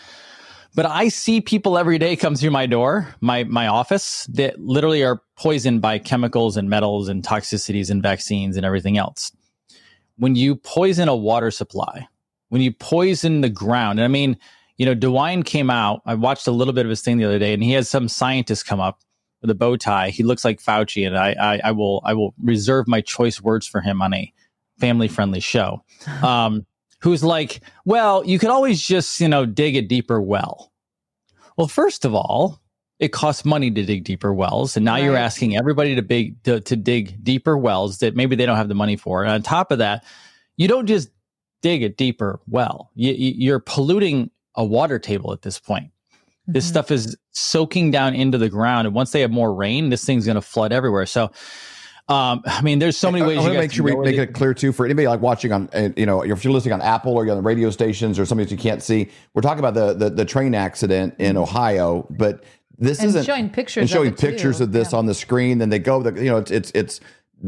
But 0.76 0.86
I 0.86 1.10
see 1.10 1.42
people 1.42 1.78
every 1.78 1.98
day 1.98 2.16
come 2.16 2.36
through 2.36 2.52
my 2.52 2.66
door, 2.68 3.14
my 3.22 3.44
my 3.44 3.68
office, 3.68 4.26
that 4.34 4.60
literally 4.60 5.04
are 5.04 5.22
poisoned 5.36 5.82
by 5.82 5.98
chemicals 5.98 6.58
and 6.58 6.70
metals 6.70 7.10
and 7.10 7.24
toxicities 7.24 7.90
and 7.90 8.04
vaccines 8.04 8.56
and 8.56 8.66
everything 8.66 8.98
else. 8.98 9.32
When 10.18 10.36
you 10.36 10.56
poison 10.56 11.10
a 11.10 11.16
water 11.16 11.50
supply, 11.50 12.08
when 12.50 12.62
you 12.62 12.72
poison 12.72 13.42
the 13.42 13.50
ground, 13.50 14.00
and 14.00 14.06
I 14.06 14.10
mean, 14.10 14.38
you 14.80 14.86
know, 14.86 14.96
DeWine 14.96 15.46
came 15.46 15.70
out. 15.70 16.02
I 16.06 16.16
watched 16.16 16.48
a 16.48 16.52
little 16.52 16.74
bit 16.74 16.86
of 16.86 16.90
his 16.90 17.02
thing 17.02 17.18
the 17.18 17.26
other 17.26 17.38
day, 17.38 17.54
and 17.54 17.62
he 17.62 17.74
has 17.74 17.90
some 17.90 18.08
scientist 18.08 18.66
come 18.66 18.80
up 18.80 19.02
with 19.42 19.52
a 19.52 19.56
bow 19.56 19.76
tie. 19.76 20.10
He 20.10 20.24
looks 20.24 20.46
like 20.46 20.62
Fauci, 20.62 21.06
and 21.06 21.18
I, 21.18 21.36
I, 21.40 21.62
I 21.66 21.72
will, 21.74 22.02
I 22.06 22.14
will 22.14 22.34
reserve 22.42 22.88
my 22.88 23.02
choice 23.02 23.42
words 23.42 23.68
for 23.68 23.82
him 23.82 24.02
on 24.02 24.14
a 24.14 24.34
family-friendly 24.80 25.42
show. 25.42 25.84
Um, 26.24 26.66
who's 27.02 27.24
like, 27.24 27.62
well, 27.86 28.26
you 28.26 28.40
could 28.40 28.50
always 28.50 28.82
just, 28.82 29.20
you 29.20 29.28
know, 29.28 29.46
dig 29.46 29.76
a 29.76 29.82
deeper 29.82 30.22
well. 30.22 30.72
Well, 31.58 31.68
first 31.68 32.04
of 32.04 32.14
all, 32.14 32.62
it 33.00 33.10
costs 33.10 33.46
money 33.46 33.72
to 33.72 33.86
dig 33.86 34.06
deeper 34.06 34.34
wells, 34.34 34.78
and 34.78 34.86
now 34.86 34.94
right. 34.94 35.04
you're 35.04 35.16
asking 35.16 35.58
everybody 35.58 35.96
to 35.96 36.02
big 36.02 36.42
to, 36.44 36.60
to 36.62 36.76
dig 36.76 37.22
deeper 37.24 37.58
wells 37.58 38.00
that 38.00 38.16
maybe 38.16 38.36
they 38.36 38.46
don't 38.46 38.58
have 38.58 38.68
the 38.68 38.76
money 38.76 38.96
for. 38.96 39.24
And 39.24 39.32
on 39.32 39.42
top 39.42 39.72
of 39.72 39.78
that, 39.80 40.04
you 40.58 40.68
don't 40.68 40.88
just 40.88 41.10
dig 41.62 41.84
a 41.84 41.90
deeper 41.90 42.42
well. 42.48 42.92
You, 42.96 43.14
you're 43.14 43.60
polluting 43.60 44.30
a 44.60 44.66
water 44.66 45.00
table 45.00 45.32
at 45.32 45.42
this 45.42 45.58
point. 45.58 45.86
Mm-hmm. 45.86 46.52
This 46.52 46.68
stuff 46.68 46.92
is 46.92 47.18
soaking 47.32 47.92
down 47.92 48.14
into 48.14 48.38
the 48.38 48.50
ground, 48.50 48.86
and 48.86 48.94
once 48.94 49.12
they 49.12 49.22
have 49.22 49.32
more 49.32 49.52
rain, 49.54 49.90
this 49.90 50.06
thing's 50.06 50.26
going 50.26 50.36
to 50.36 50.42
flood 50.42 50.74
everywhere. 50.74 51.06
So, 51.06 51.32
um, 52.10 52.42
I 52.46 52.62
mean, 52.62 52.80
there's 52.80 52.98
so 52.98 53.10
many 53.10 53.26
ways. 53.26 53.38
I 53.38 53.42
want 53.42 53.54
to 53.54 53.60
make 53.60 53.72
sure 53.72 53.86
we 53.86 53.96
make 53.96 54.18
it 54.18 54.34
clear 54.34 54.54
too 54.54 54.72
for 54.72 54.86
anybody 54.86 55.08
like 55.08 55.22
watching 55.22 55.54
on, 55.54 55.70
uh, 55.74 55.90
you 55.96 56.06
know, 56.06 56.24
if 56.24 56.44
you're 56.44 56.54
listening 56.54 56.74
on 56.74 56.82
Apple 56.82 57.14
or 57.14 57.24
you're 57.24 57.36
on 57.36 57.42
the 57.42 57.48
radio 57.48 57.70
stations 57.70 58.20
or 58.20 58.26
something 58.26 58.46
that 58.46 58.52
you 58.52 58.58
can't 58.58 58.84
see. 58.84 59.10
We're 59.34 59.42
talking 59.42 59.60
about 59.60 59.76
the 59.76 59.94
the, 59.94 60.10
the 60.10 60.26
train 60.26 60.54
accident 60.54 61.16
in 61.20 61.36
mm-hmm. 61.36 61.44
Ohio, 61.44 62.06
but 62.10 62.44
this 62.78 63.00
and 63.00 63.10
isn't 63.10 63.26
showing 63.26 63.50
pictures. 63.50 63.82
And 63.82 63.90
showing 63.90 64.14
pictures 64.14 64.58
too. 64.58 64.64
of 64.64 64.72
this 64.72 64.92
yeah. 64.92 65.00
on 65.00 65.06
the 65.06 65.14
screen. 65.14 65.60
Then 65.60 65.70
they 65.70 65.80
go, 65.80 66.02
the, 66.02 66.14
you 66.22 66.30
know, 66.30 66.38
it's 66.38 66.52
it's 66.52 66.72
it's 66.74 67.00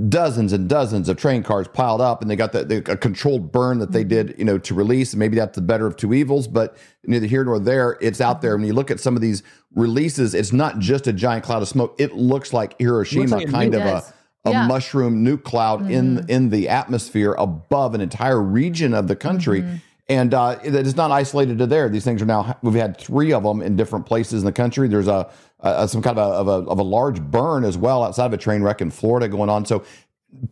dozens 0.08 0.54
and 0.54 0.70
dozens 0.70 1.10
of 1.10 1.18
train 1.18 1.44
cars 1.44 1.68
piled 1.68 2.00
up 2.00 2.22
and 2.22 2.32
they 2.32 2.36
got 2.36 2.54
the, 2.54 2.64
the 2.64 2.78
a 2.92 2.96
controlled 2.96 3.52
burn 3.52 3.80
that 3.80 3.92
they 3.92 4.02
mm-hmm. 4.02 4.28
did 4.28 4.36
you 4.38 4.46
know 4.46 4.58
to 4.58 4.74
release 4.74 5.12
and 5.12 5.20
maybe 5.20 5.36
that's 5.36 5.56
the 5.56 5.62
better 5.62 5.86
of 5.86 5.98
two 5.98 6.14
evils 6.14 6.48
but 6.48 6.78
neither 7.04 7.28
here 7.28 7.44
nor 7.44 7.60
there 7.60 7.98
it's 8.00 8.22
out 8.22 8.42
there 8.42 8.56
when 8.56 8.66
you 8.66 8.74
look 8.74 8.90
at 8.90 9.02
some 9.02 9.18
of 9.18 9.22
these 9.22 9.44
releases 9.76 10.34
it's 10.34 10.54
not 10.54 10.80
just 10.80 11.08
a 11.08 11.14
giant 11.14 11.44
cloud 11.44 11.62
of 11.62 11.68
smoke 11.68 11.94
it 12.00 12.14
looks 12.14 12.54
like 12.54 12.74
hiroshima 12.80 13.26
looks 13.26 13.44
like 13.44 13.52
kind 13.52 13.76
of 13.76 13.82
a 13.82 14.04
a 14.46 14.52
yeah. 14.52 14.66
mushroom 14.66 15.26
nuke 15.26 15.44
cloud 15.44 15.82
mm-hmm. 15.82 15.92
in 15.92 16.30
in 16.30 16.50
the 16.52 16.70
atmosphere 16.70 17.34
above 17.34 17.94
an 17.94 18.00
entire 18.00 18.42
region 18.42 18.94
of 18.94 19.10
the 19.10 19.16
country 19.16 19.62
mm-hmm. 19.62 19.76
and 20.08 20.34
uh, 20.34 20.58
it 20.64 20.74
is 20.74 20.96
not 20.96 21.12
isolated 21.12 21.58
to 21.58 21.68
there 21.68 21.90
these 21.90 22.06
things 22.06 22.22
are 22.22 22.26
now 22.26 22.58
we've 22.62 22.76
had 22.76 22.98
three 22.98 23.34
of 23.34 23.44
them 23.44 23.62
in 23.62 23.76
different 23.76 24.06
places 24.06 24.42
in 24.42 24.46
the 24.46 24.54
country 24.54 24.88
there's 24.88 25.10
a 25.10 25.30
uh, 25.62 25.88
some 25.88 26.02
kind 26.02 26.18
of 26.18 26.48
a, 26.48 26.52
of 26.52 26.68
a, 26.68 26.70
of 26.70 26.80
a 26.80 26.84
large 26.84 27.22
burn 27.22 27.64
as 27.64 27.78
well 27.78 28.04
outside 28.04 28.26
of 28.26 28.34
a 28.34 28.38
train 28.38 28.64
wreck 28.64 28.82
in 28.82 28.92
Florida 28.92 29.28
going 29.28 29.50
on. 29.50 29.66
So 29.66 29.84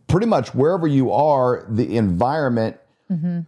pretty 0.08 0.26
much 0.26 0.54
wherever 0.54 0.86
you 0.86 1.12
are, 1.12 1.66
the 1.68 1.96
environment. 1.96 2.76
Mm-hmm. 3.10 3.40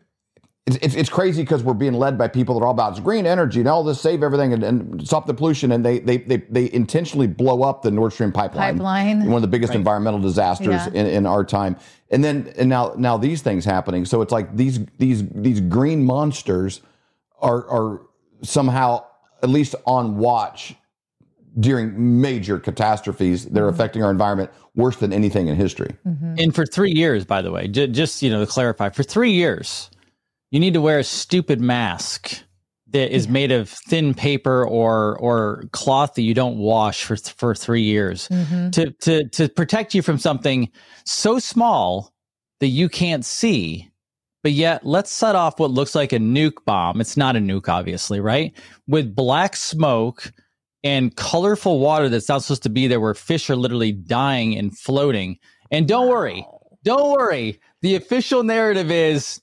It's, 0.65 0.95
it's, 0.95 1.11
crazy 1.11 1.43
because 1.43 1.65
we're 1.65 1.75
being 1.75 1.95
led 1.95 2.17
by 2.17 2.29
people 2.29 2.55
that 2.55 2.65
are 2.65 2.69
all 2.69 2.73
about 2.73 3.03
green 3.03 3.27
energy 3.27 3.59
and 3.59 3.69
all 3.69 3.83
this 3.83 4.01
save 4.01 4.23
everything 4.23 4.53
and, 4.53 4.63
and, 4.63 5.05
stop 5.05 5.27
the 5.27 5.35
pollution 5.35 5.73
and 5.73 5.85
they, 5.85 5.99
they 5.99 6.19
they 6.19 6.37
they 6.37 6.73
intentionally 6.73 7.27
blow 7.27 7.65
up 7.65 7.83
the 7.83 7.91
Nord 7.91 8.13
Stream 8.13 8.31
pipeline, 8.31 8.75
pipeline. 8.75 9.27
one 9.27 9.35
of 9.35 9.43
the 9.43 9.49
biggest 9.49 9.71
right. 9.71 9.79
environmental 9.79 10.21
disasters 10.21 10.69
yeah. 10.69 10.89
in, 10.91 11.07
in 11.07 11.27
our 11.27 11.45
time 11.45 11.77
and 12.13 12.23
then 12.23 12.53
and 12.57 12.69
now 12.69 12.95
now 12.97 13.17
these 13.17 13.43
things 13.43 13.65
happening 13.65 14.05
so 14.05 14.23
it's 14.23 14.31
like 14.31 14.57
these 14.57 14.79
these 14.99 15.29
these 15.31 15.61
green 15.61 16.05
monsters 16.05 16.81
are 17.41 17.69
are 17.69 18.03
somehow 18.43 19.05
at 19.43 19.49
least 19.49 19.75
on 19.85 20.17
watch 20.17 20.77
during 21.61 22.21
major 22.21 22.59
catastrophes 22.59 23.47
that 23.47 23.61
are 23.61 23.67
mm-hmm. 23.67 23.75
affecting 23.75 24.03
our 24.03 24.11
environment 24.11 24.51
worse 24.75 24.97
than 24.97 25.13
anything 25.13 25.49
in 25.49 25.57
history. 25.57 25.95
Mm-hmm. 26.07 26.35
And 26.39 26.55
for 26.55 26.65
three 26.65 26.93
years, 26.93 27.25
by 27.25 27.43
the 27.43 27.51
way, 27.51 27.69
j- 27.69 27.89
just 27.89 28.23
you 28.23 28.31
know 28.31 28.41
to 28.45 28.51
clarify, 28.51 28.89
for 28.89 29.03
three 29.03 29.33
years, 29.33 29.91
you 30.51 30.61
need 30.61 30.75
to 30.75 30.81
wear 30.81 30.99
a 30.99 31.05
stupid 31.05 31.61
mask 31.61 32.43
that 32.89 33.15
is 33.15 33.27
made 33.27 33.51
of 33.53 33.71
thin 33.71 34.15
paper 34.15 34.67
or 34.67 35.19
or 35.19 35.65
cloth 35.73 36.15
that 36.15 36.23
you 36.23 36.35
don't 36.35 36.59
wash 36.59 37.05
for 37.05 37.17
th- 37.17 37.35
for 37.37 37.55
three 37.55 37.83
years 37.83 38.29
mm-hmm. 38.29 38.71
to 38.71 38.91
to 39.01 39.29
to 39.29 39.49
protect 39.49 39.95
you 39.95 40.03
from 40.03 40.19
something 40.19 40.71
so 41.05 41.39
small 41.39 42.13
that 42.61 42.69
you 42.69 42.89
can't 42.89 43.25
see 43.25 43.91
But 44.43 44.53
yet, 44.53 44.85
let's 44.85 45.13
set 45.13 45.37
off 45.37 45.61
what 45.61 45.71
looks 45.71 45.95
like 45.95 46.13
a 46.13 46.19
nuke 46.19 46.65
bomb. 46.65 47.01
It's 47.01 47.17
not 47.17 47.37
a 47.37 47.39
nuke, 47.39 47.69
obviously, 47.69 48.21
right? 48.21 48.53
With 48.89 49.15
black 49.15 49.55
smoke 49.55 50.33
and 50.85 51.15
colorful 51.17 51.79
water 51.79 52.09
that's 52.09 52.29
not 52.29 52.43
supposed 52.43 52.63
to 52.65 52.71
be 52.71 52.87
there, 52.87 53.01
where 53.01 53.15
fish 53.15 53.49
are 53.51 53.57
literally 53.57 53.93
dying 53.93 54.57
and 54.57 54.77
floating. 54.77 55.39
And 55.71 55.87
don't 55.89 56.09
worry, 56.09 56.47
don't 56.85 57.13
worry. 57.13 57.61
The 57.83 57.95
official 57.95 58.43
narrative 58.43 58.91
is 58.91 59.41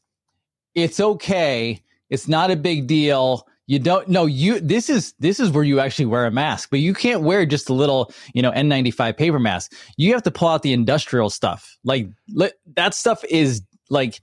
it's 0.75 0.99
okay. 0.99 1.81
It's 2.09 2.27
not 2.27 2.51
a 2.51 2.55
big 2.55 2.87
deal. 2.87 3.47
You 3.67 3.77
don't 3.77 4.07
know 4.07 4.25
you 4.25 4.59
this 4.59 4.89
is 4.89 5.13
this 5.19 5.39
is 5.39 5.51
where 5.51 5.63
you 5.63 5.79
actually 5.79 6.07
wear 6.07 6.25
a 6.25 6.31
mask, 6.31 6.69
but 6.71 6.79
you 6.79 6.93
can't 6.93 7.21
wear 7.21 7.45
just 7.45 7.69
a 7.69 7.73
little, 7.73 8.11
you 8.33 8.41
know, 8.41 8.51
N95 8.51 9.15
paper 9.15 9.39
mask. 9.39 9.73
You 9.95 10.13
have 10.13 10.23
to 10.23 10.31
pull 10.31 10.47
out 10.47 10.63
the 10.63 10.73
industrial 10.73 11.29
stuff. 11.29 11.77
Like 11.83 12.09
that 12.75 12.95
stuff 12.95 13.23
is 13.29 13.61
like 13.89 14.21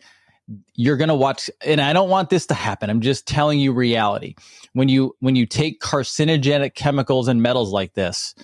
you're 0.75 0.97
going 0.97 1.09
to 1.09 1.15
watch 1.15 1.51
and 1.65 1.81
I 1.81 1.93
don't 1.93 2.09
want 2.09 2.31
this 2.31 2.47
to 2.47 2.55
happen. 2.55 2.91
I'm 2.91 3.01
just 3.01 3.27
telling 3.27 3.59
you 3.59 3.73
reality. 3.73 4.35
When 4.73 4.89
you 4.89 5.17
when 5.21 5.37
you 5.37 5.47
take 5.47 5.81
carcinogenic 5.81 6.75
chemicals 6.75 7.29
and 7.29 7.43
metals 7.43 7.73
like 7.73 7.95
this, 7.95 8.35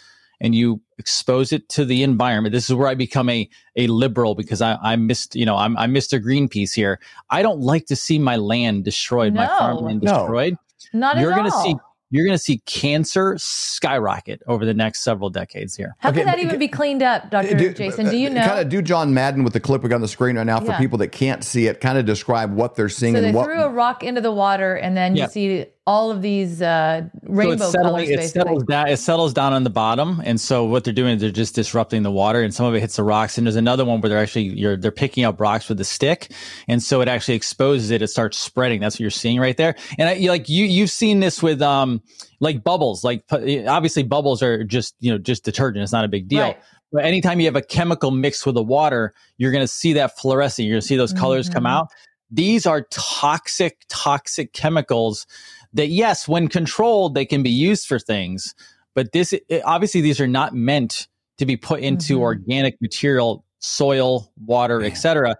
and 0.43 0.57
you 0.57 0.81
expose 0.99 1.53
it 1.53 1.69
to 1.69 1.85
the 1.85 2.03
environment. 2.03 2.53
This 2.53 2.69
is 2.69 2.75
where 2.75 2.89
I 2.89 2.95
become 2.95 3.29
a 3.31 3.49
a 3.77 3.87
liberal 3.87 4.35
because 4.35 4.61
I 4.61 4.77
I 4.83 4.97
missed 4.97 5.37
you 5.37 5.47
know 5.47 5.57
I'm 5.57 5.77
I'm 5.79 5.95
Mr. 5.95 6.23
Greenpeace 6.23 6.75
here. 6.75 6.99
I 7.31 7.43
don't 7.43 7.61
like 7.61 7.87
to 7.87 7.97
see 7.97 8.19
my 8.19 8.37
land 8.37 8.85
destroyed, 8.85 9.33
no, 9.33 9.43
my 9.43 9.47
farmland 9.47 10.01
destroyed. 10.01 10.57
No, 10.93 11.01
not 11.01 11.19
You're 11.19 11.31
going 11.31 11.51
to 11.51 11.59
see 11.63 11.77
you're 12.13 12.27
going 12.27 12.37
to 12.37 12.43
see 12.43 12.59
cancer 12.67 13.35
skyrocket 13.39 14.43
over 14.47 14.67
the 14.67 14.75
next 14.75 15.03
several 15.03 15.31
decades 15.31 15.75
here. 15.75 15.97
How 15.99 16.11
okay, 16.11 16.19
can 16.19 16.27
that 16.27 16.39
even 16.39 16.59
be 16.59 16.69
cleaned 16.69 17.03
up, 17.03 17.31
Dr. 17.31 17.57
Do, 17.57 17.73
Jason? 17.73 18.11
Do 18.11 18.19
you 18.19 18.29
know? 18.29 18.45
Kind 18.45 18.61
of 18.61 18.69
do 18.69 18.83
John 18.83 19.15
Madden 19.15 19.45
with 19.45 19.55
the 19.55 19.61
clip 19.61 19.83
we 19.83 19.89
got 19.89 19.95
on 19.95 20.03
the 20.03 20.09
screen 20.09 20.37
right 20.37 20.45
now 20.45 20.61
for 20.61 20.67
yeah. 20.67 20.79
people 20.79 20.99
that 20.99 21.09
can't 21.09 21.43
see 21.43 21.69
it. 21.69 21.81
Kind 21.81 21.97
of 21.97 22.05
describe 22.05 22.53
what 22.53 22.75
they're 22.75 22.91
seeing. 22.91 23.15
So 23.15 23.23
they 23.23 23.33
what, 23.33 23.47
threw 23.47 23.63
a 23.63 23.71
rock 23.71 24.05
into 24.05 24.21
the 24.21 24.31
water, 24.31 24.75
and 24.75 24.95
then 24.95 25.17
you 25.17 25.27
see 25.27 25.65
all 25.87 26.11
of 26.11 26.21
these 26.21 26.61
uh, 26.61 27.09
rainbow 27.33 27.71
so 27.71 27.83
colors. 27.83 28.09
It 28.09 28.29
settles 28.29 28.65
down. 28.65 28.89
It 28.89 28.99
settles 28.99 29.33
down 29.33 29.53
on 29.53 29.65
the 29.65 29.71
bottom, 29.71 30.23
and 30.25 30.41
so 30.41 30.65
what 30.65 30.85
they're 30.85 30.93
doing 30.93 31.17
is 31.17 31.21
they're 31.21 31.31
just 31.31 31.55
disrupting 31.55 32.03
the 32.03 32.11
water, 32.11 32.43
and 32.43 32.55
some 32.55 32.67
of 32.67 32.75
it 32.75 32.81
hits 32.81 32.97
the 32.97 33.03
rocks. 33.03 33.39
And 33.39 33.47
there's 33.47 33.57
another 33.57 33.85
one 33.85 34.01
where 34.01 34.11
they're 34.11 34.19
actually 34.19 34.59
you're 34.59 34.77
they're 34.77 34.91
picking 34.91 35.25
up 35.25 35.41
rocks 35.41 35.69
with 35.69 35.81
a 35.81 35.85
stick, 35.85 36.33
and 36.69 36.83
so 36.83 37.01
it 37.01 37.09
actually 37.09 37.35
exposes 37.35 37.91
it. 37.91 38.03
It 38.03 38.09
starts 38.09 38.39
spreading. 38.39 38.81
That's 38.81 38.97
what 38.97 39.01
you're 39.01 39.11
seeing 39.11 39.41
right 39.41 39.57
there. 39.57 39.75
And 39.99 40.09
I, 40.09 40.15
like 40.29 40.49
you 40.49 40.65
you've 40.65 40.91
seen 40.91 41.21
this 41.21 41.43
with 41.43 41.63
um 41.63 42.03
like 42.41 42.63
bubbles. 42.63 43.05
Like 43.05 43.25
obviously 43.31 44.03
bubbles 44.03 44.43
are 44.43 44.65
just 44.65 44.95
you 45.01 45.11
know 45.11 45.19
just 45.19 45.45
detergent. 45.45 45.83
It's 45.83 45.93
not 45.93 46.05
a 46.05 46.09
big 46.09 46.29
deal. 46.29 46.43
Right. 46.43 46.59
But 46.93 47.07
anytime 47.07 47.41
you 47.41 47.47
have 47.47 47.57
a 47.57 47.63
chemical 47.63 48.11
mixed 48.11 48.45
with 48.45 48.55
the 48.55 48.63
water, 48.63 49.15
you're 49.39 49.51
going 49.51 49.65
to 49.65 49.69
see 49.69 49.95
that 49.95 50.19
fluorescing. 50.19 50.67
You're 50.67 50.75
going 50.75 50.83
to 50.83 50.87
see 50.87 50.97
those 50.97 51.15
colors 51.15 51.47
mm-hmm. 51.47 51.55
come 51.55 51.67
out. 51.67 51.89
These 52.31 52.67
are 52.67 52.87
toxic, 52.91 53.79
toxic 53.89 54.53
chemicals 54.53 55.27
that 55.75 55.89
yes, 55.89 56.29
when 56.29 56.49
controlled, 56.49 57.15
they 57.15 57.25
can 57.25 57.43
be 57.43 57.51
used 57.51 57.87
for 57.87 57.99
things. 57.99 58.55
But 58.95 59.13
this, 59.13 59.33
it, 59.33 59.63
obviously, 59.65 60.01
these 60.01 60.21
are 60.21 60.27
not 60.27 60.55
meant 60.55 61.09
to 61.39 61.47
be 61.47 61.57
put 61.57 61.81
into 61.81 62.15
mm-hmm. 62.15 62.23
organic 62.23 62.81
material, 62.81 63.45
soil, 63.59 64.31
water, 64.45 64.83
etc. 64.83 65.37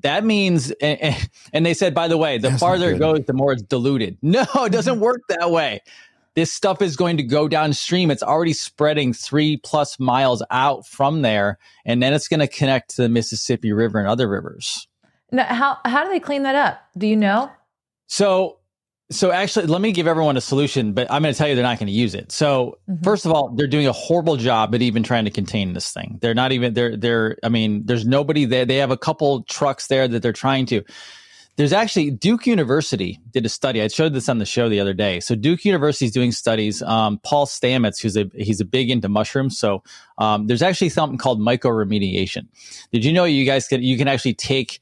That 0.00 0.24
means, 0.24 0.70
and, 0.72 1.16
and, 1.52 1.66
they 1.66 1.74
said, 1.74 1.94
by 1.94 2.08
the 2.08 2.16
way, 2.16 2.38
the 2.38 2.50
That's 2.50 2.60
farther 2.60 2.92
it 2.92 2.98
goes, 2.98 3.24
the 3.26 3.32
more 3.32 3.52
it's 3.52 3.62
diluted. 3.62 4.18
No, 4.22 4.44
it 4.56 4.72
doesn't 4.72 4.94
mm-hmm. 4.94 5.02
work 5.02 5.20
that 5.28 5.50
way. 5.50 5.80
This 6.34 6.50
stuff 6.50 6.80
is 6.80 6.96
going 6.96 7.18
to 7.18 7.22
go 7.22 7.46
downstream. 7.46 8.10
It's 8.10 8.22
already 8.22 8.54
spreading 8.54 9.12
three 9.12 9.58
plus 9.58 9.98
miles 10.00 10.42
out 10.50 10.86
from 10.86 11.20
there, 11.20 11.58
and 11.84 12.02
then 12.02 12.14
it's 12.14 12.26
going 12.26 12.40
to 12.40 12.48
connect 12.48 12.96
to 12.96 13.02
the 13.02 13.08
Mississippi 13.10 13.72
River 13.72 13.98
and 13.98 14.08
other 14.08 14.28
rivers. 14.28 14.88
Now, 15.30 15.44
how 15.44 15.78
how 15.84 16.04
do 16.04 16.10
they 16.10 16.20
clean 16.20 16.42
that 16.44 16.54
up? 16.54 16.80
Do 16.96 17.06
you 17.06 17.16
know? 17.16 17.50
So 18.06 18.58
so 19.14 19.30
actually, 19.30 19.66
let 19.66 19.80
me 19.80 19.92
give 19.92 20.06
everyone 20.06 20.36
a 20.36 20.40
solution, 20.40 20.92
but 20.92 21.10
I'm 21.10 21.22
going 21.22 21.32
to 21.32 21.38
tell 21.38 21.48
you 21.48 21.54
they're 21.54 21.62
not 21.62 21.78
going 21.78 21.86
to 21.86 21.92
use 21.92 22.14
it. 22.14 22.32
So 22.32 22.78
mm-hmm. 22.88 23.02
first 23.02 23.26
of 23.26 23.32
all, 23.32 23.50
they're 23.50 23.66
doing 23.66 23.86
a 23.86 23.92
horrible 23.92 24.36
job 24.36 24.74
at 24.74 24.82
even 24.82 25.02
trying 25.02 25.24
to 25.24 25.30
contain 25.30 25.72
this 25.72 25.92
thing. 25.92 26.18
They're 26.20 26.34
not 26.34 26.52
even 26.52 26.74
they're 26.74 26.96
they're. 26.96 27.38
I 27.42 27.48
mean, 27.48 27.86
there's 27.86 28.06
nobody 28.06 28.44
there. 28.44 28.64
They 28.64 28.76
have 28.76 28.90
a 28.90 28.96
couple 28.96 29.42
trucks 29.44 29.86
there 29.86 30.08
that 30.08 30.22
they're 30.22 30.32
trying 30.32 30.66
to. 30.66 30.82
There's 31.56 31.72
actually 31.72 32.10
Duke 32.10 32.46
University 32.46 33.20
did 33.30 33.44
a 33.44 33.48
study. 33.48 33.82
I 33.82 33.88
showed 33.88 34.14
this 34.14 34.28
on 34.28 34.38
the 34.38 34.46
show 34.46 34.70
the 34.70 34.80
other 34.80 34.94
day. 34.94 35.20
So 35.20 35.34
Duke 35.34 35.66
University 35.66 36.06
is 36.06 36.12
doing 36.12 36.32
studies. 36.32 36.80
Um, 36.82 37.20
Paul 37.22 37.46
Stamets, 37.46 38.00
who's 38.00 38.16
a 38.16 38.30
he's 38.34 38.60
a 38.60 38.64
big 38.64 38.90
into 38.90 39.08
mushrooms. 39.08 39.58
So 39.58 39.82
um, 40.18 40.46
there's 40.46 40.62
actually 40.62 40.88
something 40.88 41.18
called 41.18 41.40
mycoremediation. 41.40 42.46
Did 42.90 43.04
you 43.04 43.12
know 43.12 43.24
you 43.24 43.44
guys 43.44 43.68
can 43.68 43.82
you 43.82 43.98
can 43.98 44.08
actually 44.08 44.34
take 44.34 44.80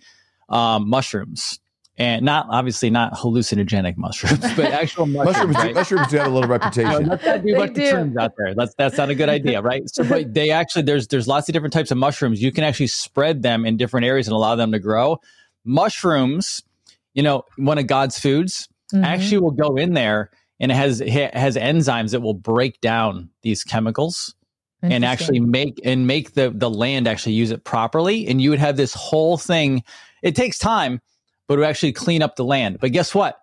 um, 0.49 0.89
mushrooms 0.89 1.59
and 2.01 2.25
not 2.25 2.47
obviously 2.49 2.89
not 2.89 3.13
hallucinogenic 3.13 3.99
mushrooms, 3.99 4.41
but 4.57 4.65
actual 4.73 5.05
mushrooms. 5.05 5.37
mushrooms, 5.37 5.57
right? 5.57 5.69
do, 5.69 5.75
mushrooms 5.75 6.09
do 6.09 6.17
have 6.17 6.27
a 6.29 6.31
little 6.31 6.49
reputation. 6.49 7.03
No, 7.05 7.19
let's 7.23 7.45
do 7.45 7.59
like 7.59 7.75
the 7.75 8.17
out 8.19 8.33
there. 8.39 8.55
That's 8.55 8.75
that's 8.77 8.97
not 8.97 9.11
a 9.11 9.15
good 9.15 9.29
idea, 9.29 9.61
right? 9.61 9.83
So, 9.87 10.05
but 10.05 10.33
they 10.33 10.51
actually 10.51 10.83
there's 10.83 11.09
there's 11.09 11.29
lots 11.29 11.51
of 11.51 11.53
different 11.53 11.75
types 11.75 11.91
of 11.91 11.99
mushrooms. 11.99 12.43
You 12.43 12.53
can 12.53 12.65
actually 12.65 12.87
spread 12.87 13.43
them 13.43 13.67
in 13.67 13.77
different 13.77 14.07
areas 14.07 14.27
and 14.27 14.35
allow 14.35 14.57
them 14.57 14.73
to 14.73 14.79
grow. 14.79 15.21
Mushrooms, 15.67 16.63
you 17.13 17.23
know, 17.23 17.45
one 17.57 17.77
of 17.77 17.87
God's 17.87 18.19
foods, 18.19 18.67
mm-hmm. 18.95 19.05
actually 19.05 19.39
will 19.39 19.51
go 19.51 19.77
in 19.77 19.93
there 19.93 20.31
and 20.59 20.73
it 20.73 20.77
has 20.77 21.03
it 21.03 21.35
has 21.35 21.55
enzymes 21.55 22.13
that 22.13 22.23
will 22.23 22.33
break 22.33 22.81
down 22.81 23.29
these 23.43 23.63
chemicals 23.63 24.35
and 24.83 25.05
actually 25.05 25.41
make 25.41 25.79
and 25.85 26.07
make 26.07 26.33
the 26.33 26.49
the 26.49 26.71
land 26.71 27.07
actually 27.07 27.35
use 27.35 27.51
it 27.51 27.65
properly. 27.65 28.27
And 28.27 28.41
you 28.41 28.49
would 28.49 28.59
have 28.59 28.79
this 28.79 28.95
whole 28.95 29.37
thing. 29.37 29.85
It 30.23 30.35
takes 30.35 30.59
time 30.59 31.03
but 31.51 31.57
to 31.57 31.65
actually 31.65 31.91
clean 31.91 32.23
up 32.23 32.37
the 32.37 32.45
land. 32.45 32.79
But 32.81 32.93
guess 32.93 33.13
what? 33.13 33.41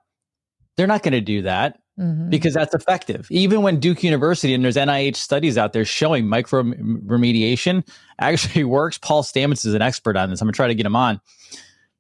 They're 0.78 0.88
not 0.88 1.04
going 1.04 1.12
to 1.12 1.20
do 1.20 1.42
that 1.42 1.78
mm-hmm. 2.00 2.30
because 2.30 2.54
that's 2.54 2.74
effective. 2.74 3.28
Even 3.30 3.64
when 3.64 3.82
Duke 3.82 4.02
University 4.02 4.54
and 4.54 4.64
there's 4.64 4.78
NIH 4.78 5.18
studies 5.18 5.58
out 5.58 5.74
there 5.74 5.84
showing 5.84 6.24
mycoremediation 6.24 7.86
actually 8.18 8.64
works. 8.64 8.98
Paul 8.98 9.24
Stamets 9.24 9.66
is 9.66 9.74
an 9.74 9.82
expert 9.82 10.16
on 10.16 10.30
this. 10.30 10.40
I'm 10.40 10.46
going 10.46 10.54
to 10.54 10.56
try 10.56 10.70
to 10.70 10.76
get 10.76 10.86
him 10.86 10.96
on. 10.96 11.20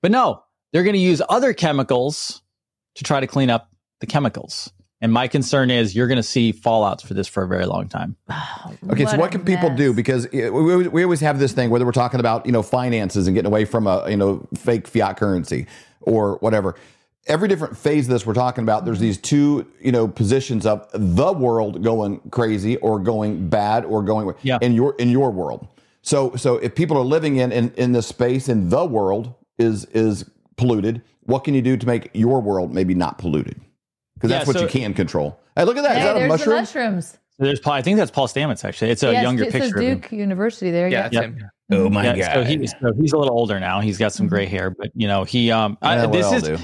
But 0.01 0.11
no, 0.11 0.43
they're 0.71 0.83
going 0.83 0.93
to 0.93 0.99
use 0.99 1.21
other 1.27 1.53
chemicals 1.53 2.41
to 2.95 3.03
try 3.03 3.19
to 3.19 3.27
clean 3.27 3.49
up 3.49 3.69
the 3.99 4.07
chemicals. 4.07 4.71
And 4.99 5.13
my 5.13 5.27
concern 5.27 5.69
is 5.69 5.95
you're 5.95 6.07
going 6.07 6.17
to 6.17 6.23
see 6.23 6.51
fallouts 6.51 7.05
for 7.05 7.13
this 7.13 7.27
for 7.27 7.43
a 7.43 7.47
very 7.47 7.65
long 7.65 7.87
time. 7.87 8.15
Oh, 8.69 8.73
okay, 8.91 9.05
what 9.05 9.11
so 9.11 9.17
what 9.17 9.31
can 9.31 9.43
mess. 9.43 9.55
people 9.55 9.75
do? 9.75 9.93
Because 9.93 10.25
eh, 10.33 10.49
we, 10.49 10.87
we 10.87 11.03
always 11.03 11.21
have 11.21 11.39
this 11.39 11.53
thing 11.53 11.69
whether 11.69 11.85
we're 11.85 11.91
talking 11.91 12.19
about 12.19 12.45
you 12.45 12.51
know 12.51 12.61
finances 12.61 13.27
and 13.27 13.35
getting 13.35 13.47
away 13.47 13.63
from 13.63 13.87
a 13.87 14.09
you 14.09 14.17
know 14.17 14.45
fake 14.55 14.87
fiat 14.87 15.17
currency 15.17 15.67
or 16.01 16.35
whatever. 16.37 16.75
Every 17.27 17.47
different 17.47 17.77
phase 17.77 18.07
of 18.07 18.11
this 18.11 18.25
we're 18.25 18.33
talking 18.33 18.63
about, 18.63 18.85
there's 18.85 18.99
these 18.99 19.17
two, 19.17 19.67
you 19.79 19.91
know, 19.91 20.07
positions 20.07 20.65
of 20.65 20.87
the 20.93 21.31
world 21.31 21.83
going 21.83 22.19
crazy 22.31 22.77
or 22.77 22.99
going 22.99 23.49
bad 23.49 23.85
or 23.85 24.01
going 24.01 24.33
yeah. 24.41 24.57
in 24.61 24.73
your 24.73 24.95
in 24.95 25.09
your 25.09 25.31
world. 25.31 25.67
So 26.01 26.35
so 26.35 26.57
if 26.57 26.75
people 26.75 26.97
are 26.97 27.05
living 27.05 27.37
in 27.37 27.51
in, 27.51 27.73
in 27.75 27.91
this 27.93 28.07
space 28.07 28.49
and 28.49 28.69
the 28.69 28.85
world 28.85 29.33
is 29.57 29.85
is 29.85 30.29
polluted, 30.57 31.01
what 31.21 31.43
can 31.43 31.53
you 31.53 31.61
do 31.61 31.77
to 31.77 31.85
make 31.85 32.09
your 32.13 32.41
world 32.41 32.73
maybe 32.73 32.93
not 32.93 33.17
polluted? 33.17 33.61
Because 34.17 34.31
that's 34.31 34.45
yeah, 34.45 34.47
what 34.47 34.57
so, 34.57 34.63
you 34.63 34.67
can 34.67 34.93
control. 34.93 35.39
Hey, 35.55 35.63
look 35.63 35.77
at 35.77 35.83
that! 35.83 35.97
Hey, 35.97 35.99
is 35.99 36.05
that 36.05 36.23
a 36.23 36.27
mushroom? 36.27 36.49
The 36.49 36.61
mushrooms. 36.61 37.17
There's 37.39 37.59
Paul. 37.59 37.73
I 37.73 37.81
think 37.83 37.97
that's 37.97 38.09
Paul 38.09 38.27
Stamets. 38.27 38.65
Actually, 38.65 38.89
it's 38.89 39.03
a 39.03 39.11
yes, 39.11 39.21
younger 39.21 39.43
it 39.43 39.51
picture. 39.51 39.69
Says 39.69 39.79
Duke 39.79 40.11
University 40.11 40.71
there. 40.71 40.87
Yeah, 40.87 41.09
yeah. 41.11 41.29
Oh 41.71 41.89
my 41.89 42.03
yeah, 42.03 42.15
god! 42.15 42.33
So, 42.33 42.43
he, 42.43 42.67
so 42.67 42.93
he's 42.99 43.13
a 43.13 43.17
little 43.17 43.37
older 43.37 43.59
now. 43.59 43.79
He's 43.79 43.97
got 43.97 44.13
some 44.13 44.27
gray 44.27 44.47
hair, 44.47 44.71
but 44.71 44.89
you 44.95 45.07
know 45.07 45.23
he. 45.23 45.51
Um, 45.51 45.77
yeah, 45.83 46.03
I, 46.03 46.07
this 46.07 46.31
is 46.31 46.43
do. 46.43 46.57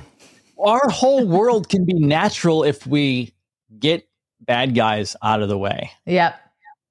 our 0.57 0.89
whole 0.89 1.27
world 1.27 1.69
can 1.69 1.85
be 1.85 1.93
natural 1.93 2.63
if 2.63 2.87
we 2.87 3.33
get 3.77 4.07
bad 4.41 4.73
guys 4.73 5.15
out 5.21 5.41
of 5.41 5.49
the 5.49 5.57
way. 5.57 5.91
Yep. 6.05 6.39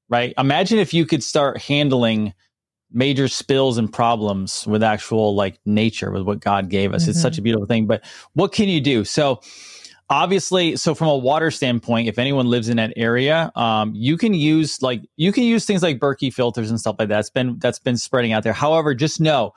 Right. 0.09 0.35
Imagine 0.38 0.78
if 0.78 0.95
you 0.95 1.07
could 1.07 1.23
start 1.23 1.59
handling 1.59 2.35
major 2.92 3.28
spills 3.28 3.78
and 3.78 3.90
problems 3.90 4.66
with 4.66 4.83
actual 4.83 5.35
like 5.35 5.59
nature 5.64 6.11
with 6.11 6.23
what 6.23 6.40
God 6.40 6.69
gave 6.69 6.92
us. 6.92 7.02
Mm-hmm. 7.02 7.11
It's 7.11 7.23
such 7.23 7.38
a 7.38 7.42
beautiful 7.42 7.66
thing. 7.66 7.87
But 7.87 8.04
what 8.35 8.52
can 8.52 8.69
you 8.69 8.81
do? 8.81 9.04
So 9.04 9.40
obviously 10.12 10.76
so 10.76 10.95
from 10.95 11.09
a 11.09 11.16
water 11.16 11.50
standpoint 11.50 12.07
if 12.07 12.19
anyone 12.19 12.47
lives 12.47 12.69
in 12.69 12.76
that 12.76 12.92
area 12.97 13.50
um, 13.57 13.92
you 13.95 14.16
can 14.16 14.35
use 14.35 14.83
like 14.83 15.02
you 15.16 15.33
can 15.33 15.45
use 15.45 15.64
things 15.64 15.83
like 15.83 15.99
berkey 15.99 16.33
filters 16.33 16.71
and 16.71 16.78
stuff 16.78 16.97
like 16.99 17.09
that. 17.09 17.16
That's 17.16 17.31
been 17.31 17.59
that's 17.59 17.78
been 17.78 17.97
spreading 17.97 18.33
out 18.33 18.42
there. 18.42 18.52
However 18.52 18.95
just 18.95 19.21
know 19.21 19.52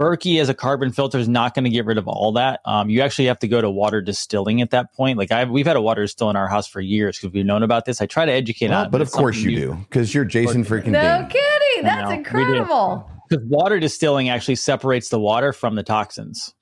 berkey 0.00 0.40
as 0.40 0.48
a 0.48 0.54
carbon 0.54 0.92
filter 0.92 1.18
is 1.18 1.28
not 1.28 1.54
going 1.54 1.64
to 1.64 1.70
get 1.70 1.84
rid 1.84 1.98
of 1.98 2.06
all 2.06 2.32
that. 2.32 2.60
Um, 2.64 2.88
you 2.88 3.00
actually 3.00 3.26
have 3.26 3.38
to 3.40 3.48
go 3.48 3.60
to 3.60 3.70
water 3.70 4.00
distilling 4.00 4.60
at 4.60 4.70
that 4.70 4.92
point. 4.94 5.18
Like 5.18 5.32
I've, 5.32 5.50
we've 5.50 5.66
had 5.66 5.76
a 5.76 5.82
water 5.82 6.02
distill 6.02 6.30
in 6.30 6.36
our 6.36 6.48
house 6.48 6.68
for 6.68 6.80
years 6.80 7.18
because 7.18 7.32
we've 7.32 7.46
known 7.46 7.62
about 7.62 7.84
this. 7.84 8.00
I 8.00 8.06
try 8.06 8.24
to 8.24 8.32
educate 8.32 8.68
well, 8.68 8.84
on 8.84 8.90
but 8.90 9.00
of 9.00 9.10
course 9.10 9.38
you 9.38 9.56
do 9.56 9.74
because 9.74 10.14
you're 10.14 10.24
jason 10.24 10.64
freaking 10.64 10.88
no 10.88 11.18
Dean. 11.20 11.28
kidding 11.28 11.84
that's 11.84 12.12
incredible. 12.12 13.10
Because 13.28 13.44
water 13.46 13.78
distilling 13.78 14.30
actually 14.30 14.54
separates 14.54 15.10
the 15.10 15.20
water 15.20 15.52
from 15.52 15.74
the 15.74 15.82
toxins 15.82 16.54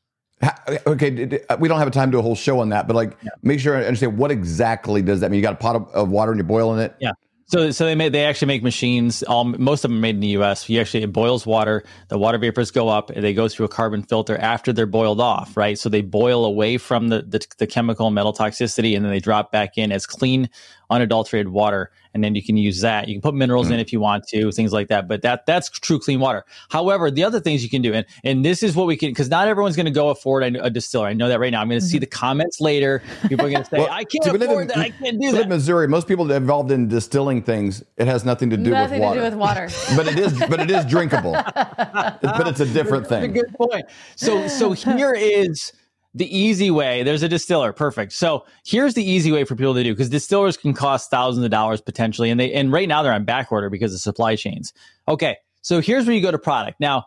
Okay, 0.86 1.40
uh, 1.48 1.56
we 1.58 1.68
don't 1.68 1.78
have 1.78 1.88
a 1.88 1.92
time 1.92 2.10
to 2.10 2.16
do 2.16 2.18
a 2.18 2.22
whole 2.22 2.34
show 2.34 2.60
on 2.60 2.68
that, 2.70 2.86
but 2.86 2.94
like, 2.94 3.16
yeah. 3.22 3.30
make 3.42 3.58
sure 3.58 3.76
I 3.76 3.84
understand 3.84 4.18
what 4.18 4.30
exactly 4.30 5.00
does 5.00 5.20
that 5.20 5.30
mean. 5.30 5.38
You 5.38 5.42
got 5.42 5.54
a 5.54 5.56
pot 5.56 5.76
of, 5.76 5.88
of 5.88 6.10
water 6.10 6.32
and 6.32 6.38
you're 6.38 6.46
boiling 6.46 6.80
it. 6.80 6.94
Yeah. 7.00 7.12
So, 7.48 7.70
so 7.70 7.84
they 7.84 7.94
made 7.94 8.12
they 8.12 8.24
actually 8.24 8.48
make 8.48 8.64
machines. 8.64 9.22
All 9.22 9.44
most 9.44 9.84
of 9.84 9.90
them 9.90 10.00
made 10.00 10.16
in 10.16 10.20
the 10.20 10.26
U.S. 10.28 10.68
You 10.68 10.80
actually 10.80 11.04
it 11.04 11.12
boils 11.12 11.46
water. 11.46 11.84
The 12.08 12.18
water 12.18 12.38
vapors 12.38 12.72
go 12.72 12.88
up, 12.88 13.10
and 13.10 13.22
they 13.22 13.32
go 13.32 13.46
through 13.46 13.66
a 13.66 13.68
carbon 13.68 14.02
filter 14.02 14.36
after 14.36 14.72
they're 14.72 14.84
boiled 14.84 15.20
off. 15.20 15.56
Right, 15.56 15.78
so 15.78 15.88
they 15.88 16.02
boil 16.02 16.44
away 16.44 16.76
from 16.76 17.08
the 17.08 17.22
the, 17.22 17.46
the 17.58 17.66
chemical 17.68 18.06
and 18.06 18.14
metal 18.16 18.32
toxicity, 18.32 18.96
and 18.96 19.04
then 19.04 19.12
they 19.12 19.20
drop 19.20 19.52
back 19.52 19.78
in 19.78 19.92
as 19.92 20.06
clean, 20.06 20.50
unadulterated 20.90 21.48
water, 21.48 21.90
and 22.14 22.24
then 22.24 22.34
you 22.34 22.42
can 22.42 22.56
use 22.56 22.80
that. 22.80 23.08
You 23.08 23.14
can 23.14 23.20
put 23.20 23.34
minerals 23.34 23.68
mm. 23.68 23.72
in 23.72 23.80
if 23.80 23.92
you 23.92 24.00
want 24.00 24.26
to, 24.28 24.50
things 24.52 24.72
like 24.72 24.88
that. 24.88 25.08
But 25.08 25.22
that 25.22 25.46
that's 25.46 25.68
true 25.68 25.98
clean 25.98 26.20
water. 26.20 26.44
However, 26.70 27.10
the 27.10 27.24
other 27.24 27.40
things 27.40 27.62
you 27.62 27.70
can 27.70 27.82
do, 27.82 27.92
and 27.92 28.06
and 28.24 28.44
this 28.44 28.62
is 28.62 28.74
what 28.74 28.86
we 28.86 28.96
can, 28.96 29.10
because 29.10 29.28
not 29.28 29.48
everyone's 29.48 29.76
going 29.76 29.86
to 29.86 29.92
go 29.92 30.08
afford 30.08 30.42
a, 30.42 30.64
a, 30.64 30.70
distiller. 30.70 31.06
I 31.06 31.12
know 31.12 31.28
that 31.28 31.40
right 31.40 31.50
now. 31.50 31.60
I'm 31.60 31.68
going 31.68 31.80
to 31.80 31.84
mm-hmm. 31.84 31.90
see 31.90 31.98
the 31.98 32.06
comments 32.06 32.60
later. 32.60 33.02
People 33.28 33.46
are 33.46 33.50
going 33.50 33.64
to 33.64 33.68
say, 33.68 33.78
well, 33.78 33.90
"I 33.90 34.04
can't 34.04 34.26
afford 34.26 34.62
in, 34.62 34.68
that. 34.68 34.78
I 34.78 34.90
can't 34.90 35.20
do 35.20 35.32
that." 35.32 35.48
Missouri, 35.48 35.88
most 35.88 36.08
people 36.08 36.30
involved 36.30 36.70
in 36.70 36.88
distilling 36.88 37.42
things, 37.42 37.84
it 37.96 38.06
has 38.06 38.24
nothing 38.24 38.50
to 38.50 38.56
do 38.56 38.70
nothing 38.70 39.00
with 39.00 39.02
water. 39.02 39.20
Nothing 39.20 39.30
to 39.30 39.30
do 39.30 39.36
with 39.36 39.38
water. 39.38 39.68
but 39.96 40.08
it 40.08 40.18
is, 40.18 40.38
but 40.48 40.60
it 40.60 40.70
is 40.70 40.84
drinkable. 40.86 41.32
but 41.54 42.48
it's 42.48 42.60
a 42.60 42.66
different 42.66 43.06
thing. 43.06 43.32
good 43.32 43.52
point. 43.54 43.86
So 44.16 44.48
so 44.48 44.72
here 44.72 45.12
is 45.12 45.72
the 46.16 46.36
easy 46.36 46.70
way 46.70 47.02
there's 47.02 47.22
a 47.22 47.28
distiller 47.28 47.72
perfect. 47.72 48.12
So 48.12 48.44
here's 48.64 48.94
the 48.94 49.04
easy 49.04 49.30
way 49.30 49.44
for 49.44 49.54
people 49.54 49.74
to 49.74 49.84
do 49.84 49.92
because 49.92 50.08
distillers 50.08 50.56
can 50.56 50.72
cost 50.72 51.10
thousands 51.10 51.44
of 51.44 51.50
dollars 51.50 51.80
potentially 51.80 52.30
and 52.30 52.40
they 52.40 52.52
and 52.52 52.72
right 52.72 52.88
now 52.88 53.02
they're 53.02 53.12
on 53.12 53.24
back 53.24 53.52
order 53.52 53.70
because 53.70 53.92
of 53.94 54.00
supply 54.00 54.34
chains. 54.34 54.72
Okay 55.06 55.36
so 55.62 55.80
here's 55.80 56.06
where 56.06 56.14
you 56.14 56.22
go 56.22 56.30
to 56.30 56.38
product. 56.38 56.80
Now 56.80 57.06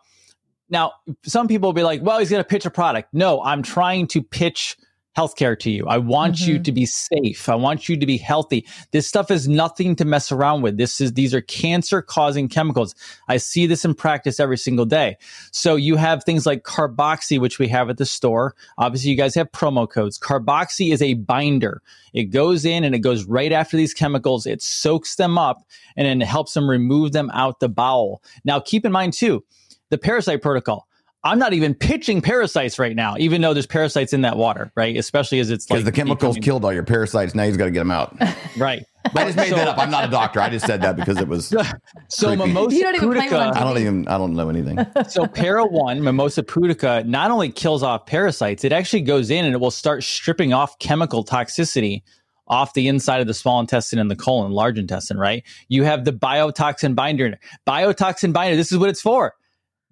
now 0.69 0.93
some 1.25 1.47
people 1.47 1.67
will 1.67 1.73
be 1.73 1.83
like 1.83 2.01
well 2.03 2.19
he's 2.19 2.29
going 2.29 2.43
to 2.43 2.47
pitch 2.47 2.65
a 2.65 2.71
product. 2.71 3.09
No 3.13 3.41
i'm 3.43 3.63
trying 3.63 4.07
to 4.07 4.21
pitch 4.21 4.77
healthcare 5.19 5.59
to 5.59 5.69
you. 5.69 5.85
I 5.87 5.97
want 5.97 6.35
mm-hmm. 6.35 6.51
you 6.51 6.59
to 6.59 6.71
be 6.71 6.85
safe. 6.85 7.49
I 7.49 7.55
want 7.55 7.89
you 7.89 7.97
to 7.97 8.05
be 8.05 8.17
healthy. 8.17 8.65
This 8.91 9.07
stuff 9.07 9.29
is 9.29 9.47
nothing 9.47 9.95
to 9.97 10.05
mess 10.05 10.31
around 10.31 10.61
with. 10.61 10.77
This 10.77 11.01
is 11.01 11.13
these 11.13 11.33
are 11.33 11.41
cancer 11.41 12.01
causing 12.01 12.47
chemicals. 12.47 12.95
I 13.27 13.37
see 13.37 13.67
this 13.67 13.83
in 13.83 13.95
practice 13.95 14.39
every 14.39 14.57
single 14.57 14.85
day. 14.85 15.17
So 15.51 15.75
you 15.75 15.97
have 15.97 16.23
things 16.23 16.45
like 16.45 16.63
carboxy 16.63 17.39
which 17.39 17.59
we 17.59 17.67
have 17.67 17.89
at 17.89 17.97
the 17.97 18.05
store. 18.05 18.55
Obviously 18.77 19.11
you 19.11 19.17
guys 19.17 19.35
have 19.35 19.51
promo 19.51 19.89
codes. 19.89 20.17
Carboxy 20.17 20.93
is 20.93 21.01
a 21.01 21.15
binder. 21.15 21.81
It 22.13 22.25
goes 22.25 22.63
in 22.65 22.83
and 22.83 22.95
it 22.95 22.99
goes 22.99 23.25
right 23.25 23.51
after 23.51 23.75
these 23.75 23.93
chemicals. 23.93 24.45
It 24.45 24.61
soaks 24.61 25.15
them 25.15 25.37
up 25.37 25.63
and 25.97 26.07
then 26.07 26.21
it 26.21 26.27
helps 26.27 26.53
them 26.53 26.69
remove 26.69 27.11
them 27.11 27.29
out 27.33 27.59
the 27.59 27.69
bowel. 27.69 28.23
Now 28.45 28.59
keep 28.59 28.85
in 28.85 28.91
mind 28.91 29.13
too, 29.13 29.43
the 29.89 29.97
parasite 29.97 30.41
protocol 30.41 30.87
I'm 31.23 31.37
not 31.37 31.53
even 31.53 31.73
pitching 31.73 32.21
parasites 32.21 32.79
right 32.79 32.95
now, 32.95 33.15
even 33.17 33.41
though 33.41 33.53
there's 33.53 33.67
parasites 33.67 34.13
in 34.13 34.21
that 34.21 34.37
water, 34.37 34.71
right? 34.75 34.95
Especially 34.95 35.39
as 35.39 35.49
it's 35.49 35.65
because 35.65 35.83
like 35.83 35.85
the 35.85 35.91
chemicals 35.91 36.35
becoming... 36.35 36.43
killed 36.43 36.65
all 36.65 36.71
your 36.71 36.83
parasites. 36.83 37.35
Now 37.35 37.43
he's 37.43 37.57
got 37.57 37.65
to 37.65 37.71
get 37.71 37.79
them 37.79 37.91
out. 37.91 38.15
right. 38.57 38.85
I 39.05 39.25
just 39.25 39.35
made 39.35 39.49
so, 39.49 39.55
that 39.55 39.67
up. 39.67 39.77
I'm 39.77 39.91
not 39.91 40.05
a 40.05 40.11
doctor. 40.11 40.39
I 40.39 40.49
just 40.49 40.65
said 40.65 40.81
that 40.81 40.95
because 40.95 41.17
it 41.17 41.27
was 41.27 41.47
so 42.09 42.27
creepy. 42.27 42.45
mimosa 42.45 42.75
you 42.75 42.83
don't 42.83 42.95
even 42.95 43.09
pudica. 43.09 43.53
I 43.53 43.63
don't 43.63 43.77
even. 43.77 44.07
I 44.07 44.17
don't 44.17 44.33
know 44.33 44.49
anything. 44.49 44.79
so 45.09 45.25
para 45.25 45.65
one 45.65 46.01
mimosa 46.01 46.41
pudica 46.41 47.05
not 47.05 47.31
only 47.31 47.49
kills 47.49 47.83
off 47.83 48.05
parasites, 48.05 48.63
it 48.63 48.71
actually 48.71 49.01
goes 49.01 49.29
in 49.29 49.43
and 49.43 49.53
it 49.53 49.57
will 49.57 49.71
start 49.71 50.03
stripping 50.03 50.53
off 50.53 50.79
chemical 50.79 51.25
toxicity 51.25 52.01
off 52.47 52.73
the 52.73 52.87
inside 52.87 53.19
of 53.19 53.27
the 53.27 53.33
small 53.33 53.59
intestine 53.59 53.99
and 53.99 54.09
the 54.09 54.15
colon, 54.15 54.51
large 54.51 54.77
intestine. 54.77 55.17
Right. 55.17 55.43
You 55.67 55.83
have 55.83 56.05
the 56.05 56.13
biotoxin 56.13 56.95
binder. 56.95 57.37
Biotoxin 57.67 58.31
binder. 58.31 58.55
This 58.55 58.71
is 58.71 58.77
what 58.77 58.89
it's 58.89 59.01
for 59.01 59.33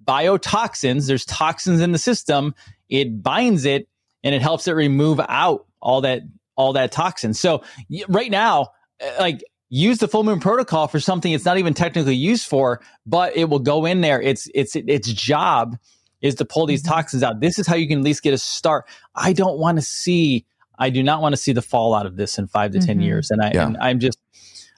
biotoxins. 0.08 1.08
There's 1.08 1.26
toxins 1.26 1.82
in 1.82 1.92
the 1.92 1.98
system. 1.98 2.56
It 2.90 3.22
binds 3.22 3.66
it 3.66 3.88
and 4.24 4.34
it 4.34 4.42
helps 4.42 4.68
it 4.68 4.72
remove 4.72 5.20
out 5.28 5.66
all 5.82 6.02
that 6.02 6.22
all 6.56 6.74
that 6.74 6.92
toxin. 6.92 7.34
So 7.34 7.64
right 8.10 8.32
now, 8.32 8.70
uh, 9.02 9.12
like 9.20 9.44
use 9.70 10.00
the 10.00 10.08
full 10.08 10.24
moon 10.24 10.40
protocol 10.40 10.88
for 10.88 11.00
something 11.00 11.32
it's 11.32 11.46
not 11.46 11.58
even 11.58 11.74
technically 11.74 12.16
used 12.16 12.48
for, 12.48 12.82
but 13.06 13.36
it 13.38 13.50
will 13.50 13.60
go 13.60 13.86
in 13.86 14.02
there. 14.02 14.22
It's 14.22 14.50
it's 14.56 14.76
its 14.76 15.12
job 15.12 15.78
is 16.22 16.36
to 16.36 16.46
pull 16.46 16.66
these 16.66 16.82
mm-hmm. 16.82 16.94
toxins 16.94 17.24
out. 17.24 17.40
This 17.40 17.60
is 17.60 17.68
how 17.68 17.76
you 17.76 17.88
can 17.88 18.00
at 18.00 18.04
least 18.04 18.24
get 18.24 18.34
a 18.34 18.38
start. 18.38 18.86
I 19.15 19.34
don't 19.34 19.60
want 19.60 19.78
to 19.78 19.82
see. 19.82 20.46
I 20.80 20.89
do 20.89 21.02
not 21.02 21.22
want 21.22 21.34
to 21.34 21.38
see 21.38 21.54
the 21.54 21.62
fallout 21.62 22.06
of 22.06 22.17
this 22.17 22.38
in 22.38 22.48
five 22.48 22.72
to 22.72 22.80
mm-hmm. 22.80 22.88
ten 22.88 23.02
years, 23.02 23.32
and 23.32 23.41
I 23.41 23.52
yeah. 23.54 23.67
and 23.67 23.78
I'm 23.78 24.00
just 24.00 24.20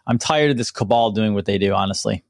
I'm 0.06 0.18
tired 0.18 0.52
of 0.52 0.58
this 0.58 0.72
cabal 0.72 1.12
doing 1.12 1.34
what 1.34 1.46
they 1.46 1.58
do. 1.58 1.74
Honestly. 1.74 2.24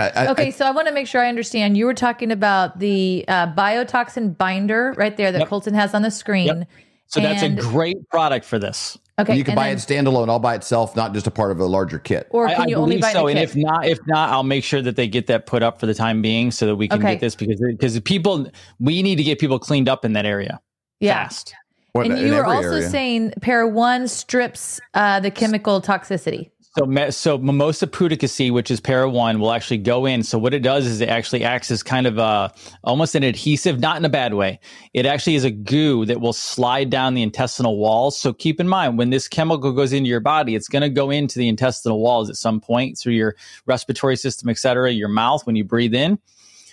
I, 0.00 0.08
I, 0.08 0.26
okay, 0.28 0.46
I, 0.46 0.50
so 0.50 0.66
I 0.66 0.70
want 0.70 0.88
to 0.88 0.94
make 0.94 1.06
sure 1.06 1.20
I 1.20 1.28
understand. 1.28 1.76
You 1.76 1.86
were 1.86 1.94
talking 1.94 2.30
about 2.30 2.78
the 2.78 3.24
uh, 3.28 3.52
biotoxin 3.54 4.36
binder 4.36 4.94
right 4.96 5.16
there 5.16 5.32
that 5.32 5.40
yep. 5.40 5.48
Colton 5.48 5.74
has 5.74 5.94
on 5.94 6.02
the 6.02 6.10
screen. 6.10 6.46
Yep. 6.46 6.68
So 7.06 7.20
and, 7.20 7.30
that's 7.30 7.42
a 7.42 7.70
great 7.70 8.08
product 8.08 8.44
for 8.44 8.58
this. 8.58 8.98
Okay, 9.18 9.36
you 9.36 9.44
can 9.44 9.54
buy 9.54 9.68
then, 9.72 9.76
it 9.76 9.80
standalone, 9.80 10.26
all 10.28 10.40
by 10.40 10.56
itself, 10.56 10.96
not 10.96 11.14
just 11.14 11.28
a 11.28 11.30
part 11.30 11.52
of 11.52 11.60
a 11.60 11.66
larger 11.66 12.00
kit. 12.00 12.26
Or 12.30 12.48
can 12.48 12.68
you 12.68 12.74
only 12.74 12.98
buy 12.98 13.12
so? 13.12 13.28
and 13.28 13.38
if 13.38 13.54
not, 13.54 13.86
if 13.86 14.00
not, 14.08 14.30
I'll 14.30 14.42
make 14.42 14.64
sure 14.64 14.82
that 14.82 14.96
they 14.96 15.06
get 15.06 15.28
that 15.28 15.46
put 15.46 15.62
up 15.62 15.78
for 15.78 15.86
the 15.86 15.94
time 15.94 16.20
being, 16.20 16.50
so 16.50 16.66
that 16.66 16.76
we 16.76 16.88
can 16.88 16.98
okay. 16.98 17.12
get 17.12 17.20
this 17.20 17.36
because 17.36 17.60
because 17.60 18.00
people 18.00 18.50
we 18.80 19.02
need 19.02 19.16
to 19.16 19.22
get 19.22 19.38
people 19.38 19.60
cleaned 19.60 19.88
up 19.88 20.04
in 20.04 20.14
that 20.14 20.26
area 20.26 20.60
yeah. 20.98 21.22
fast. 21.22 21.54
What, 21.92 22.06
and 22.06 22.18
you 22.18 22.32
were 22.32 22.44
also 22.44 22.72
area. 22.72 22.90
saying 22.90 23.34
para 23.40 23.68
One 23.68 24.08
strips 24.08 24.80
uh, 24.94 25.20
the 25.20 25.30
chemical 25.30 25.80
toxicity. 25.80 26.50
So, 26.76 27.10
so 27.10 27.38
Mimosa 27.38 27.86
pudicaceae, 27.86 28.50
which 28.50 28.68
is 28.68 28.80
para 28.80 29.08
one, 29.08 29.38
will 29.38 29.52
actually 29.52 29.78
go 29.78 30.06
in. 30.06 30.24
So 30.24 30.38
what 30.38 30.52
it 30.52 30.58
does 30.58 30.86
is 30.86 31.00
it 31.00 31.08
actually 31.08 31.44
acts 31.44 31.70
as 31.70 31.84
kind 31.84 32.04
of 32.04 32.18
a 32.18 32.52
almost 32.82 33.14
an 33.14 33.22
adhesive, 33.22 33.78
not 33.78 33.96
in 33.96 34.04
a 34.04 34.08
bad 34.08 34.34
way. 34.34 34.58
It 34.92 35.06
actually 35.06 35.36
is 35.36 35.44
a 35.44 35.52
goo 35.52 36.04
that 36.06 36.20
will 36.20 36.32
slide 36.32 36.90
down 36.90 37.14
the 37.14 37.22
intestinal 37.22 37.78
walls. 37.78 38.18
So 38.18 38.32
keep 38.32 38.58
in 38.58 38.66
mind 38.66 38.98
when 38.98 39.10
this 39.10 39.28
chemical 39.28 39.70
goes 39.70 39.92
into 39.92 40.08
your 40.08 40.18
body, 40.18 40.56
it's 40.56 40.66
going 40.66 40.82
to 40.82 40.88
go 40.88 41.10
into 41.10 41.38
the 41.38 41.46
intestinal 41.46 42.00
walls 42.00 42.28
at 42.28 42.34
some 42.34 42.60
point 42.60 42.98
through 42.98 43.14
your 43.14 43.36
respiratory 43.66 44.16
system, 44.16 44.48
et 44.48 44.58
cetera, 44.58 44.90
your 44.90 45.08
mouth 45.08 45.46
when 45.46 45.54
you 45.54 45.62
breathe 45.62 45.94
in. 45.94 46.18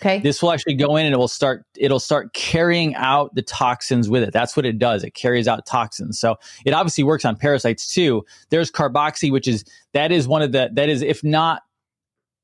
Okay. 0.01 0.19
This 0.19 0.41
will 0.41 0.51
actually 0.51 0.73
go 0.73 0.95
in 0.95 1.05
and 1.05 1.13
it 1.13 1.17
will 1.17 1.27
start 1.27 1.63
it'll 1.77 1.99
start 1.99 2.33
carrying 2.33 2.95
out 2.95 3.35
the 3.35 3.43
toxins 3.43 4.09
with 4.09 4.23
it. 4.23 4.33
That's 4.33 4.57
what 4.57 4.65
it 4.65 4.79
does. 4.79 5.03
It 5.03 5.13
carries 5.13 5.47
out 5.47 5.65
toxins. 5.67 6.19
So 6.19 6.37
it 6.65 6.73
obviously 6.73 7.03
works 7.03 7.23
on 7.23 7.35
parasites 7.35 7.93
too. 7.93 8.25
There's 8.49 8.71
carboxy, 8.71 9.31
which 9.31 9.47
is 9.47 9.63
that 9.93 10.11
is 10.11 10.27
one 10.27 10.41
of 10.41 10.51
the 10.51 10.71
that 10.73 10.89
is 10.89 11.03
if 11.03 11.23
not 11.23 11.61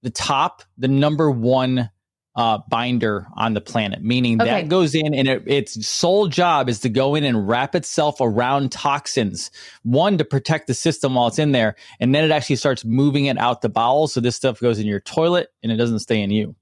the 0.04 0.12
top, 0.12 0.62
the 0.78 0.88
number 0.88 1.32
one 1.32 1.90
uh, 2.36 2.60
binder 2.70 3.26
on 3.36 3.56
the 3.56 3.62
planet, 3.62 4.04
meaning 4.04 4.40
okay. 4.40 4.52
that 4.52 4.70
goes 4.70 4.94
in 4.94 5.16
and 5.16 5.28
it, 5.28 5.44
its 5.48 5.88
sole 5.88 6.28
job 6.28 6.70
is 6.70 6.80
to 6.82 6.90
go 6.90 7.16
in 7.16 7.24
and 7.24 7.48
wrap 7.48 7.74
itself 7.74 8.18
around 8.22 8.72
toxins. 8.72 9.50
One 9.82 10.20
to 10.20 10.24
protect 10.24 10.68
the 10.68 10.76
system 10.76 11.16
while 11.16 11.28
it's 11.28 11.40
in 11.40 11.54
there, 11.54 11.76
and 12.00 12.14
then 12.14 12.24
it 12.24 12.30
actually 12.30 12.58
starts 12.58 12.86
moving 12.86 13.26
it 13.26 13.40
out 13.40 13.64
the 13.64 13.70
bowel. 13.70 14.08
So 14.08 14.22
this 14.22 14.36
stuff 14.36 14.60
goes 14.60 14.78
in 14.78 14.86
your 14.86 15.00
toilet 15.00 15.48
and 15.64 15.72
it 15.72 15.78
doesn't 15.78 16.00
stay 16.00 16.22
in 16.22 16.30
you. 16.30 16.56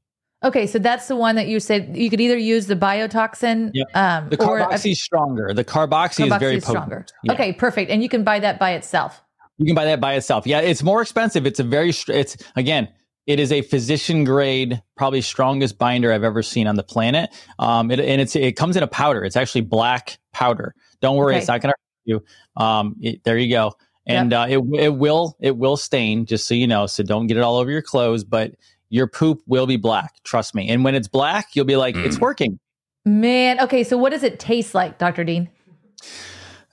Okay, 0.46 0.68
so 0.68 0.78
that's 0.78 1.08
the 1.08 1.16
one 1.16 1.36
that 1.36 1.48
you 1.48 1.60
said 1.60 1.98
you 1.98 2.10
could 2.10 2.22
either 2.22 2.38
use 2.38 2.68
the 2.68 2.76
biotoxin. 2.76 3.72
Yep. 3.74 3.88
Um, 3.96 4.30
the 4.30 4.38
carboxy 4.38 4.92
is 4.92 5.02
stronger. 5.02 5.52
The 5.54 5.66
carboxy, 5.66 6.28
carboxy 6.28 6.34
is 6.34 6.40
very 6.40 6.56
is 6.58 6.66
stronger. 6.66 7.06
Yeah. 7.24 7.34
Okay, 7.34 7.52
perfect. 7.52 7.90
And 7.90 8.04
you 8.04 8.10
can 8.10 8.24
buy 8.24 8.40
that 8.40 8.60
by 8.60 8.74
itself. 8.74 9.22
You 9.58 9.66
can 9.66 9.74
buy 9.74 9.86
that 9.86 10.00
by 10.00 10.14
itself. 10.14 10.46
Yeah, 10.46 10.60
it's 10.60 10.84
more 10.84 11.02
expensive. 11.02 11.48
It's 11.48 11.60
a 11.60 11.64
very. 11.64 11.92
It's 12.10 12.38
again. 12.56 12.88
It 13.26 13.40
is 13.40 13.52
a 13.52 13.64
physician 13.64 14.24
grade, 14.24 14.84
probably 14.98 15.20
strongest 15.22 15.80
binder 15.80 16.14
I've 16.14 16.24
ever 16.24 16.44
seen 16.44 16.68
on 16.68 16.76
the 16.76 16.84
planet. 16.84 17.32
Um, 17.58 17.90
it, 17.90 18.00
and 18.00 18.22
it's 18.22 18.36
it 18.36 18.56
comes 18.56 18.78
in 18.78 18.84
a 18.84 18.88
powder. 18.88 19.24
It's 19.24 19.36
actually 19.36 19.62
black 19.62 20.20
powder. 20.32 20.76
Don't 21.02 21.18
worry, 21.18 21.34
okay. 21.34 21.40
it's 21.40 21.48
not 21.48 21.60
going 21.62 21.74
to 21.74 21.76
hurt 21.80 22.24
you. 22.58 22.64
Um, 22.64 22.96
it, 23.02 23.24
there 23.24 23.40
you 23.40 23.50
go. 23.52 23.74
And 24.06 24.32
yep. 24.32 24.40
uh, 24.40 24.48
it 24.48 24.84
it 24.84 24.90
will 24.90 25.36
it 25.40 25.58
will 25.58 25.76
stain, 25.76 26.28
just 26.28 26.48
so 26.48 26.54
you 26.54 26.68
know. 26.68 26.86
So 26.86 27.02
don't 27.02 27.26
get 27.26 27.38
it 27.38 27.40
all 27.42 27.58
over 27.58 27.72
your 27.72 27.82
clothes, 27.82 28.24
but 28.24 28.52
your 28.90 29.08
poop 29.08 29.42
will 29.48 29.68
be 29.68 29.78
black. 29.78 30.24
Trust 30.24 30.56
me. 30.56 30.70
And 30.70 30.84
when 30.84 30.96
it's 30.96 31.08
black, 31.08 31.56
you'll 31.56 31.66
be 31.66 31.76
like, 31.76 31.96
mm. 31.96 32.06
it's 32.06 32.20
working. 32.20 32.60
Man, 33.06 33.60
okay. 33.60 33.84
So 33.84 33.98
what 33.98 34.12
does 34.12 34.24
it 34.24 34.40
taste 34.40 34.74
like, 34.74 34.98
Dr. 34.98 35.24
Dean? 35.24 35.50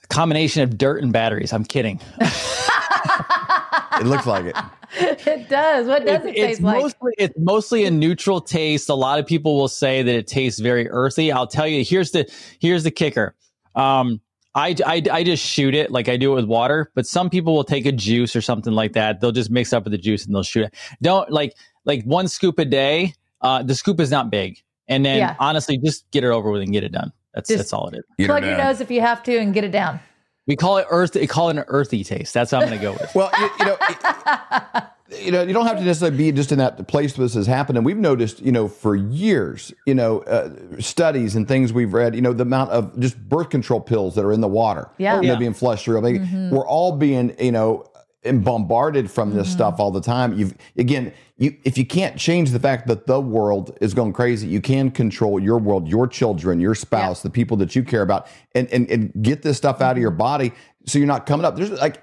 A 0.03 0.07
combination 0.07 0.63
of 0.63 0.77
dirt 0.77 1.03
and 1.03 1.13
batteries. 1.13 1.53
I'm 1.53 1.63
kidding. 1.63 1.99
it 2.19 4.05
looks 4.05 4.25
like 4.25 4.45
it. 4.45 4.55
It 4.95 5.49
does. 5.49 5.87
What 5.87 6.05
does 6.05 6.25
it, 6.25 6.35
it 6.35 6.35
taste 6.35 6.61
like? 6.61 6.81
Mostly, 6.81 7.13
it's 7.17 7.35
mostly 7.37 7.85
a 7.85 7.91
neutral 7.91 8.41
taste. 8.41 8.89
A 8.89 8.95
lot 8.95 9.19
of 9.19 9.25
people 9.25 9.57
will 9.57 9.67
say 9.67 10.03
that 10.03 10.15
it 10.15 10.27
tastes 10.27 10.59
very 10.59 10.89
earthy. 10.89 11.31
I'll 11.31 11.47
tell 11.47 11.67
you. 11.67 11.83
Here's 11.83 12.11
the 12.11 12.31
here's 12.59 12.83
the 12.83 12.91
kicker. 12.91 13.35
Um, 13.75 14.21
I, 14.55 14.75
I, 14.85 15.01
I 15.11 15.23
just 15.23 15.43
shoot 15.43 15.73
it 15.73 15.91
like 15.91 16.07
I 16.07 16.17
do 16.17 16.31
it 16.33 16.35
with 16.35 16.45
water, 16.45 16.91
but 16.93 17.07
some 17.07 17.29
people 17.29 17.55
will 17.55 17.63
take 17.63 17.85
a 17.85 17.91
juice 17.91 18.35
or 18.35 18.41
something 18.41 18.73
like 18.73 18.93
that. 18.93 19.19
They'll 19.19 19.31
just 19.31 19.49
mix 19.49 19.73
up 19.73 19.83
with 19.83 19.91
the 19.91 19.97
juice 19.97 20.25
and 20.25 20.35
they'll 20.35 20.43
shoot 20.43 20.65
it. 20.65 20.75
Don't 21.01 21.31
like 21.31 21.55
like 21.85 22.03
one 22.03 22.27
scoop 22.27 22.59
a 22.59 22.65
day. 22.65 23.13
Uh, 23.41 23.63
the 23.63 23.75
scoop 23.75 23.99
is 23.99 24.11
not 24.11 24.29
big, 24.29 24.57
and 24.87 25.05
then 25.05 25.17
yeah. 25.17 25.35
honestly, 25.39 25.77
just 25.77 26.09
get 26.11 26.23
it 26.23 26.27
over 26.27 26.51
with 26.51 26.61
and 26.61 26.71
get 26.71 26.83
it 26.83 26.91
done. 26.91 27.11
That's 27.33 27.49
just 27.49 27.57
that's 27.57 27.73
all 27.73 27.87
it 27.89 27.95
is. 27.97 28.25
Plug 28.27 28.43
your 28.43 28.57
nose 28.57 28.79
if 28.79 28.91
you 28.91 29.01
have 29.01 29.23
to 29.23 29.37
and 29.37 29.53
get 29.53 29.63
it 29.63 29.71
down. 29.71 29.99
We 30.45 30.55
call 30.55 30.77
it 30.77 30.85
earth. 30.89 31.15
We 31.15 31.25
call 31.25 31.49
it 31.49 31.57
an 31.57 31.63
earthy 31.67 32.03
taste. 32.03 32.33
That's 32.33 32.51
how 32.51 32.59
I'm 32.59 32.67
going 32.67 32.77
to 32.77 32.83
go 32.83 32.91
with. 32.91 33.13
well, 33.15 33.31
you, 33.39 33.49
you 33.59 33.65
know. 33.65 33.77
It, 33.89 34.83
you 35.09 35.31
know, 35.31 35.43
you 35.43 35.53
don't 35.53 35.65
have 35.65 35.77
to 35.77 35.83
necessarily 35.83 36.17
be 36.17 36.31
just 36.31 36.51
in 36.51 36.59
that 36.59 36.87
place 36.87 37.17
where 37.17 37.25
this 37.25 37.33
has 37.33 37.45
happened. 37.47 37.77
And 37.77 37.85
we've 37.85 37.97
noticed, 37.97 38.41
you 38.41 38.51
know, 38.51 38.67
for 38.67 38.95
years, 38.95 39.73
you 39.85 39.93
know, 39.93 40.21
uh, 40.21 40.49
studies 40.79 41.35
and 41.35 41.47
things 41.47 41.73
we've 41.73 41.93
read, 41.93 42.15
you 42.15 42.21
know, 42.21 42.33
the 42.33 42.43
amount 42.43 42.71
of 42.71 42.97
just 42.99 43.17
birth 43.29 43.49
control 43.49 43.81
pills 43.81 44.15
that 44.15 44.23
are 44.23 44.31
in 44.31 44.41
the 44.41 44.47
water, 44.47 44.89
yeah, 44.97 45.19
you 45.19 45.27
know, 45.27 45.35
being 45.35 45.53
flushed 45.53 45.85
through. 45.85 45.97
I 45.97 46.01
mean, 46.01 46.19
mm-hmm. 46.19 46.55
we're 46.55 46.67
all 46.67 46.95
being, 46.95 47.35
you 47.39 47.51
know, 47.51 47.89
and 48.25 48.43
bombarded 48.43 49.11
from 49.11 49.33
this 49.33 49.47
mm-hmm. 49.47 49.55
stuff 49.55 49.79
all 49.79 49.91
the 49.91 50.01
time. 50.01 50.33
You've 50.33 50.55
again, 50.77 51.13
you 51.37 51.57
if 51.65 51.77
you 51.77 51.85
can't 51.85 52.17
change 52.17 52.51
the 52.51 52.59
fact 52.59 52.87
that 52.87 53.05
the 53.05 53.19
world 53.19 53.77
is 53.81 53.93
going 53.93 54.13
crazy, 54.13 54.47
you 54.47 54.61
can 54.61 54.89
control 54.91 55.39
your 55.39 55.57
world, 55.57 55.89
your 55.89 56.07
children, 56.07 56.61
your 56.61 56.75
spouse, 56.75 57.19
yeah. 57.19 57.29
the 57.29 57.33
people 57.33 57.57
that 57.57 57.75
you 57.75 57.83
care 57.83 58.01
about, 58.01 58.27
and, 58.55 58.69
and 58.69 58.89
and 58.89 59.11
get 59.21 59.41
this 59.41 59.57
stuff 59.57 59.81
out 59.81 59.97
of 59.97 60.01
your 60.01 60.11
body 60.11 60.53
so 60.85 60.97
you're 60.97 61.07
not 61.07 61.25
coming 61.25 61.45
up. 61.45 61.55
There's 61.55 61.71
like 61.71 62.01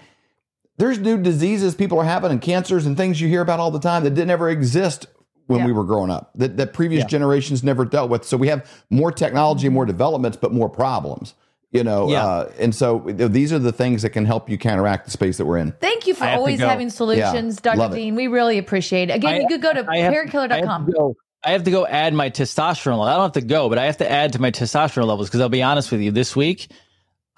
there's 0.81 0.99
new 0.99 1.17
diseases 1.17 1.75
people 1.75 1.99
are 1.99 2.05
having 2.05 2.31
and 2.31 2.43
cancers 2.43 2.87
and 2.87 2.97
things 2.97 3.21
you 3.21 3.29
hear 3.29 3.41
about 3.41 3.61
all 3.61 3.71
the 3.71 3.81
time 3.81 4.03
that 4.05 4.11
didn't 4.11 4.31
ever 4.31 4.51
exist 4.51 5.07
when 5.47 5.61
yeah. 5.61 5.67
we 5.67 5.73
were 5.73 5.85
growing 5.85 6.11
up 6.11 6.31
that, 6.35 6.57
that 6.57 6.73
previous 6.73 7.03
yeah. 7.03 7.09
generations 7.09 7.63
never 7.63 7.85
dealt 7.85 8.11
with. 8.11 8.25
So 8.25 8.37
we 8.37 8.49
have 8.49 8.69
more 8.89 9.13
technology, 9.13 9.69
more 9.69 9.87
developments, 9.87 10.37
but 10.37 10.53
more 10.53 10.69
problems 10.69 11.35
you 11.73 11.85
know 11.85 12.09
yeah. 12.09 12.27
uh, 12.27 12.53
and 12.59 12.75
so 12.75 13.05
these 13.07 13.53
are 13.53 13.59
the 13.59 13.73
things 13.73 14.03
that 14.03 14.11
can 14.11 14.25
help 14.25 14.51
you 14.51 14.59
counteract 14.59 15.05
the 15.05 15.11
space 15.11 15.37
that 15.37 15.47
we're 15.47 15.59
in 15.59 15.73
thank 15.81 16.07
you 16.07 16.15
for 16.15 16.25
always 16.25 16.59
having 16.59 16.91
solutions 16.91 17.61
yeah, 17.65 17.75
dr 17.75 17.95
dean 17.95 18.15
it. 18.15 18.17
we 18.17 18.27
really 18.27 18.59
appreciate 18.59 19.11
it 19.11 19.15
again 19.15 19.35
I, 19.35 19.39
you 19.39 19.47
could 19.47 19.63
go 19.63 19.73
to 19.73 19.85
parakiller.com 19.85 21.15
I 21.43 21.53
have 21.53 21.65
to 21.65 21.71
go 21.71 21.87
add 21.87 22.13
my 22.13 22.29
testosterone 22.29 22.99
level. 22.99 23.05
I 23.05 23.15
don't 23.15 23.23
have 23.23 23.33
to 23.33 23.41
go, 23.41 23.71
but 23.71 23.79
I 23.79 23.87
have 23.87 23.97
to 23.99 24.11
add 24.11 24.35
to 24.35 24.43
my 24.43 24.51
testosterone 24.51 25.07
levels 25.07 25.29
because 25.29 25.41
I'll 25.41 25.49
be 25.49 25.63
honest 25.63 25.91
with 25.91 26.03
you, 26.03 26.11
this 26.11 26.37
week 26.37 26.71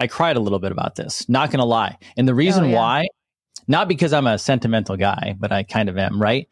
I 0.01 0.09
cried 0.09 0.37
a 0.37 0.41
little 0.41 0.59
bit 0.59 0.73
about 0.73 0.97
this. 0.97 1.29
Not 1.29 1.53
gonna 1.53 1.65
lie. 1.65 1.99
And 2.17 2.27
the 2.27 2.35
reason 2.35 2.65
oh, 2.65 2.67
yeah. 2.67 2.75
why, 2.75 3.07
not 3.69 3.89
because 3.89 4.13
I'm 4.13 4.27
a 4.27 4.39
sentimental 4.39 4.97
guy, 4.97 5.37
but 5.39 5.53
I 5.53 5.63
kind 5.63 5.89
of 5.89 5.99
am, 5.99 6.21
right? 6.21 6.49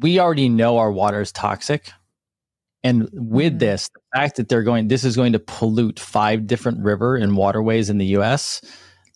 We 0.00 0.18
already 0.18 0.48
know 0.48 0.78
our 0.78 0.92
water 0.92 1.20
is 1.20 1.32
toxic. 1.32 1.92
And 2.82 3.08
with 3.12 3.54
mm. 3.54 3.58
this, 3.58 3.88
the 3.88 4.00
fact 4.18 4.36
that 4.36 4.48
they're 4.48 4.62
going, 4.62 4.88
this 4.88 5.04
is 5.04 5.16
going 5.16 5.32
to 5.32 5.38
pollute 5.38 5.98
five 5.98 6.46
different 6.46 6.82
river 6.82 7.16
and 7.16 7.36
waterways 7.36 7.90
in 7.90 7.98
the 7.98 8.06
US. 8.06 8.62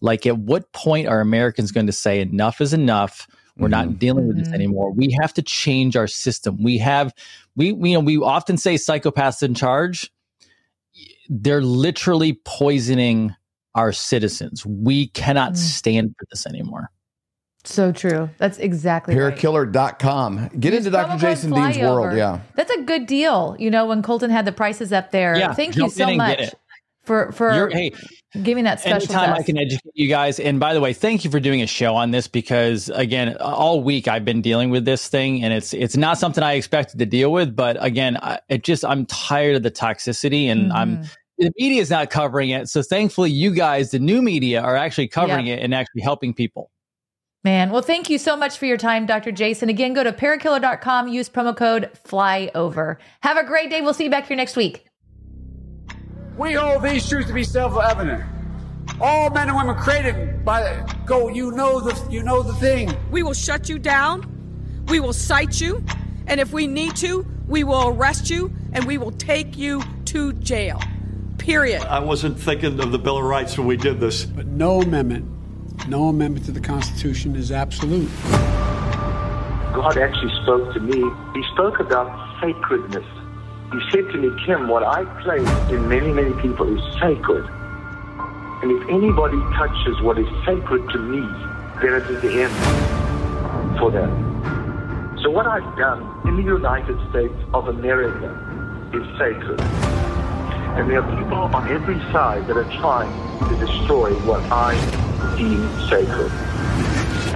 Like, 0.01 0.27
at 0.27 0.39
what 0.39 0.71
point 0.73 1.09
are 1.09 1.21
Americans 1.21 1.73
going 1.73 1.87
to 1.87 1.93
say 1.93 2.21
enough 2.21 2.61
is 2.61 2.75
enough? 2.75 3.27
We're 3.57 3.69
mm-hmm. 3.69 3.71
not 3.71 3.99
dealing 3.99 4.27
with 4.27 4.37
mm-hmm. 4.37 4.45
this 4.45 4.53
anymore. 4.53 4.93
We 4.93 5.17
have 5.21 5.33
to 5.35 5.43
change 5.43 5.97
our 5.97 6.09
system. 6.09 6.63
We 6.63 6.79
have, 6.79 7.15
we, 7.57 7.73
we, 7.73 7.91
you 7.91 7.97
know, 7.97 8.05
we 8.05 8.19
often 8.19 8.57
say 8.57 8.75
psychopaths 8.75 9.43
in 9.43 9.55
charge. 9.55 10.11
They're 11.29 11.63
literally 11.63 12.35
poisoning 12.45 13.35
our 13.75 13.93
citizens. 13.93 14.65
We 14.65 15.09
cannot 15.09 15.53
mm. 15.53 15.57
stand 15.57 16.15
for 16.19 16.27
this 16.31 16.47
anymore. 16.47 16.91
So 17.65 17.93
true. 17.93 18.29
That's 18.37 18.59
exactly 18.59 19.15
Parakiller.com. 19.15 20.39
Right. 20.39 20.61
Get 20.61 20.75
Use 20.75 20.87
into 20.87 20.91
Dr. 20.91 21.19
Jason 21.19 21.51
Dean's 21.51 21.79
world. 21.79 22.17
Yeah. 22.17 22.41
That's 22.57 22.71
a 22.71 22.83
good 22.83 23.07
deal. 23.07 23.57
You 23.59 23.71
know, 23.71 23.87
when 23.87 24.03
Colton 24.03 24.31
had 24.31 24.45
the 24.45 24.53
prices 24.53 24.93
up 24.93 25.11
there. 25.13 25.37
Yeah, 25.37 25.55
Thank 25.55 25.77
you 25.77 25.89
so 25.89 26.15
much 26.15 26.51
for 27.05 27.33
for 27.33 27.71
hey, 27.71 27.93
giving 28.43 28.65
that 28.65 28.81
special 28.81 28.97
anytime 28.97 29.31
test. 29.31 29.41
I 29.41 29.43
can 29.45 29.59
educate 29.59 29.93
you 29.95 30.09
guys. 30.09 30.41
And 30.41 30.61
by 30.61 30.75
the 30.75 30.81
way, 30.81 30.93
thank 30.93 31.25
you 31.25 31.31
for 31.31 31.41
doing 31.41 31.63
a 31.63 31.67
show 31.67 31.95
on 31.95 32.11
this 32.11 32.29
because 32.29 32.91
again, 32.91 33.37
all 33.39 33.83
week 33.83 34.09
I've 34.09 34.25
been 34.25 34.43
dealing 34.43 34.71
with 34.71 34.85
this 34.85 35.09
thing, 35.09 35.43
and 35.43 35.53
it's 35.53 35.73
it's 35.73 35.97
not 35.97 36.19
something 36.19 36.43
I 36.43 36.55
expected 36.55 36.99
to 36.99 37.07
deal 37.07 37.33
with. 37.33 37.55
But 37.57 37.83
again, 37.83 38.19
I, 38.21 38.41
it 38.49 38.65
just 38.65 38.85
I'm 38.85 39.07
tired 39.07 39.57
of 39.57 39.63
the 39.63 39.71
toxicity, 39.71 40.47
and 40.47 40.65
mm-hmm. 40.65 40.77
I'm 40.77 41.05
the 41.45 41.53
media 41.59 41.81
is 41.81 41.91
not 41.91 42.11
covering 42.11 42.51
it. 42.51 42.69
So 42.69 42.83
thankfully, 42.83 43.31
you 43.31 43.53
guys, 43.53 43.91
the 43.91 43.99
new 43.99 44.23
media, 44.23 44.61
are 44.61 44.77
actually 44.77 45.09
covering 45.09 45.47
yep. 45.47 45.59
it 45.59 45.63
and 45.63 45.75
actually 45.75 46.03
helping 46.03 46.35
people. 46.35 46.71
Man, 47.45 47.71
well, 47.71 47.83
thank 47.83 48.09
you 48.09 48.17
so 48.17 48.37
much 48.37 48.57
for 48.57 48.65
your 48.65 48.79
time, 48.79 49.05
Dr. 49.05 49.31
Jason. 49.31 49.69
Again, 49.69 49.93
go 49.93 50.03
to 50.03 50.13
parakiller.com, 50.13 51.09
use 51.09 51.29
promo 51.29 51.55
code 51.55 51.91
FLYOVER. 52.05 52.97
Have 53.21 53.37
a 53.37 53.45
great 53.45 53.69
day. 53.69 53.83
We'll 53.83 53.93
see 53.93 54.05
you 54.05 54.11
back 54.11 54.27
here 54.29 54.37
next 54.37 54.57
week. 54.57 54.87
We 56.39 56.55
hold 56.55 56.83
these 56.83 57.07
truths 57.07 57.29
to 57.29 57.35
be 57.35 57.45
self-evident. 57.45 58.25
All 59.01 59.29
men 59.29 59.49
and 59.49 59.57
women 59.57 59.77
created 59.77 60.45
by 60.45 60.87
go, 61.05 61.29
you 61.29 61.51
know 61.51 61.81
the 61.81 62.11
you 62.11 62.23
know 62.23 62.43
the 62.43 62.55
thing. 62.55 62.91
We 63.11 63.23
will 63.23 63.35
shut 63.35 63.69
you 63.69 63.79
down. 63.79 64.31
We 64.89 65.01
will 65.01 65.13
cite 65.13 65.61
you, 65.61 65.85
and 66.27 66.41
if 66.41 66.53
we 66.53 66.67
need 66.67 66.97
to, 66.97 67.27
we 67.47 67.65
will 67.65 67.89
arrest 67.89 68.31
you 68.31 68.53
and 68.73 68.85
we 68.85 68.99
will 68.99 69.13
take 69.13 69.57
you 69.57 69.83
to 70.07 70.33
jail. 70.35 70.81
Period. 71.39 71.83
I 71.83 71.99
wasn't 71.99 72.39
thinking 72.39 72.79
of 72.81 72.93
the 72.93 72.99
Bill 72.99 73.19
of 73.19 73.25
Rights 73.25 73.59
when 73.59 73.67
we 73.67 73.77
did 73.77 74.01
this. 74.01 74.25
But 74.25 74.47
no 74.47 74.81
amendment 74.81 75.31
no 75.89 76.09
amendment 76.09 76.47
to 76.47 76.53
the 76.53 76.61
Constitution 76.61 77.37
is 77.37 77.53
absolute. 77.53 78.09
God 79.75 79.99
actually 79.99 80.33
spoke 80.43 80.73
to 80.73 80.81
me. 80.81 80.97
He 81.35 81.45
spoke 81.53 81.79
about 81.79 82.41
sacredness. 82.41 83.05
He 83.73 83.81
said 83.91 84.11
to 84.13 84.17
me, 84.17 84.31
Kim, 84.47 84.69
what 84.69 84.83
I 84.83 85.05
place 85.23 85.49
in 85.71 85.87
many, 85.89 86.13
many 86.13 86.33
people 86.41 86.67
is 86.75 86.83
sacred. 86.95 87.45
And 88.63 88.71
if 88.71 88.89
anybody 88.89 89.39
touches 89.57 90.01
what 90.01 90.19
is 90.19 90.29
sacred 90.47 90.89
to 90.91 90.99
me, 90.99 91.21
then 91.83 92.01
it 92.01 92.09
is 92.09 92.23
the 92.23 92.45
end 92.45 93.79
for 93.79 93.91
them. 93.91 94.11
So 95.23 95.29
what 95.29 95.47
I've 95.47 95.77
done 95.77 96.29
in 96.29 96.37
the 96.37 96.43
United 96.43 96.97
States 97.11 97.35
of 97.53 97.69
America 97.69 98.31
is 98.95 99.05
sacred. 99.19 99.94
And 100.77 100.91
there 100.91 101.03
are 101.03 101.17
people 101.23 101.39
on 101.39 101.69
every 101.69 102.01
side 102.11 102.49
that 102.49 102.57
are 102.57 102.65
trying 102.81 103.09
to 103.49 103.65
destroy 103.65 104.13
what 104.27 104.43
I 104.51 104.75
deem 105.37 105.71
sacred. 105.89 106.33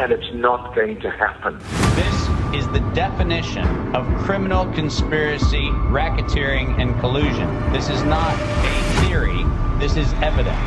And 0.01 0.11
it's 0.11 0.35
not 0.35 0.74
going 0.74 1.01
to 1.03 1.11
happen. 1.11 1.57
This 1.94 2.29
is 2.53 2.66
the 2.72 2.81
definition 2.94 3.94
of 3.94 4.05
criminal 4.24 4.66
conspiracy, 4.72 5.70
racketeering, 5.87 6.81
and 6.81 6.98
collusion. 6.98 7.48
This 7.72 7.88
is 7.88 8.03
not 8.03 8.35
a 8.35 9.07
theory, 9.07 9.44
this 9.79 9.96
is 9.96 10.12
evidence. 10.14 10.59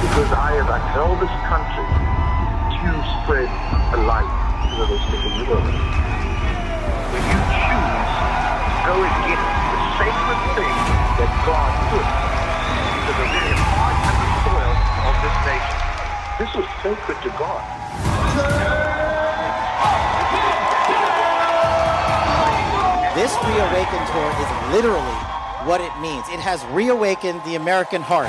Because 0.00 0.32
I 0.32 0.56
have 0.56 0.70
upheld 0.72 1.20
this 1.20 1.36
country 1.52 1.84
to 2.80 2.90
spread 3.20 3.50
a 3.92 4.00
light 4.08 4.30
to 4.70 4.76
the 4.80 4.86
rest 4.88 5.08
of 5.12 5.20
the 5.36 5.50
world. 5.52 6.35
When 7.12 7.22
you 7.26 7.38
choose 7.66 8.10
to 8.16 8.70
go 8.86 8.96
against 9.02 9.52
the 9.72 9.80
sacred 9.98 10.40
thing 10.56 10.76
that 11.18 11.30
God 11.44 11.70
put 11.90 12.06
into 12.06 13.12
the 13.16 13.26
very 13.32 13.58
heart 13.76 13.96
and 13.96 14.16
the 14.22 14.30
soil 14.44 14.74
of 15.06 15.14
this 15.22 15.36
nation. 15.46 15.76
This 16.38 16.52
was 16.54 16.66
sacred 16.82 17.18
to 17.22 17.30
God. 17.38 17.62
This 23.16 23.32
Reawaken 23.48 24.02
tour 24.12 24.30
is 24.36 24.50
literally 24.74 25.18
what 25.64 25.80
it 25.80 25.90
means. 26.00 26.28
It 26.28 26.40
has 26.40 26.64
reawakened 26.66 27.42
the 27.44 27.54
American 27.54 28.02
heart. 28.02 28.28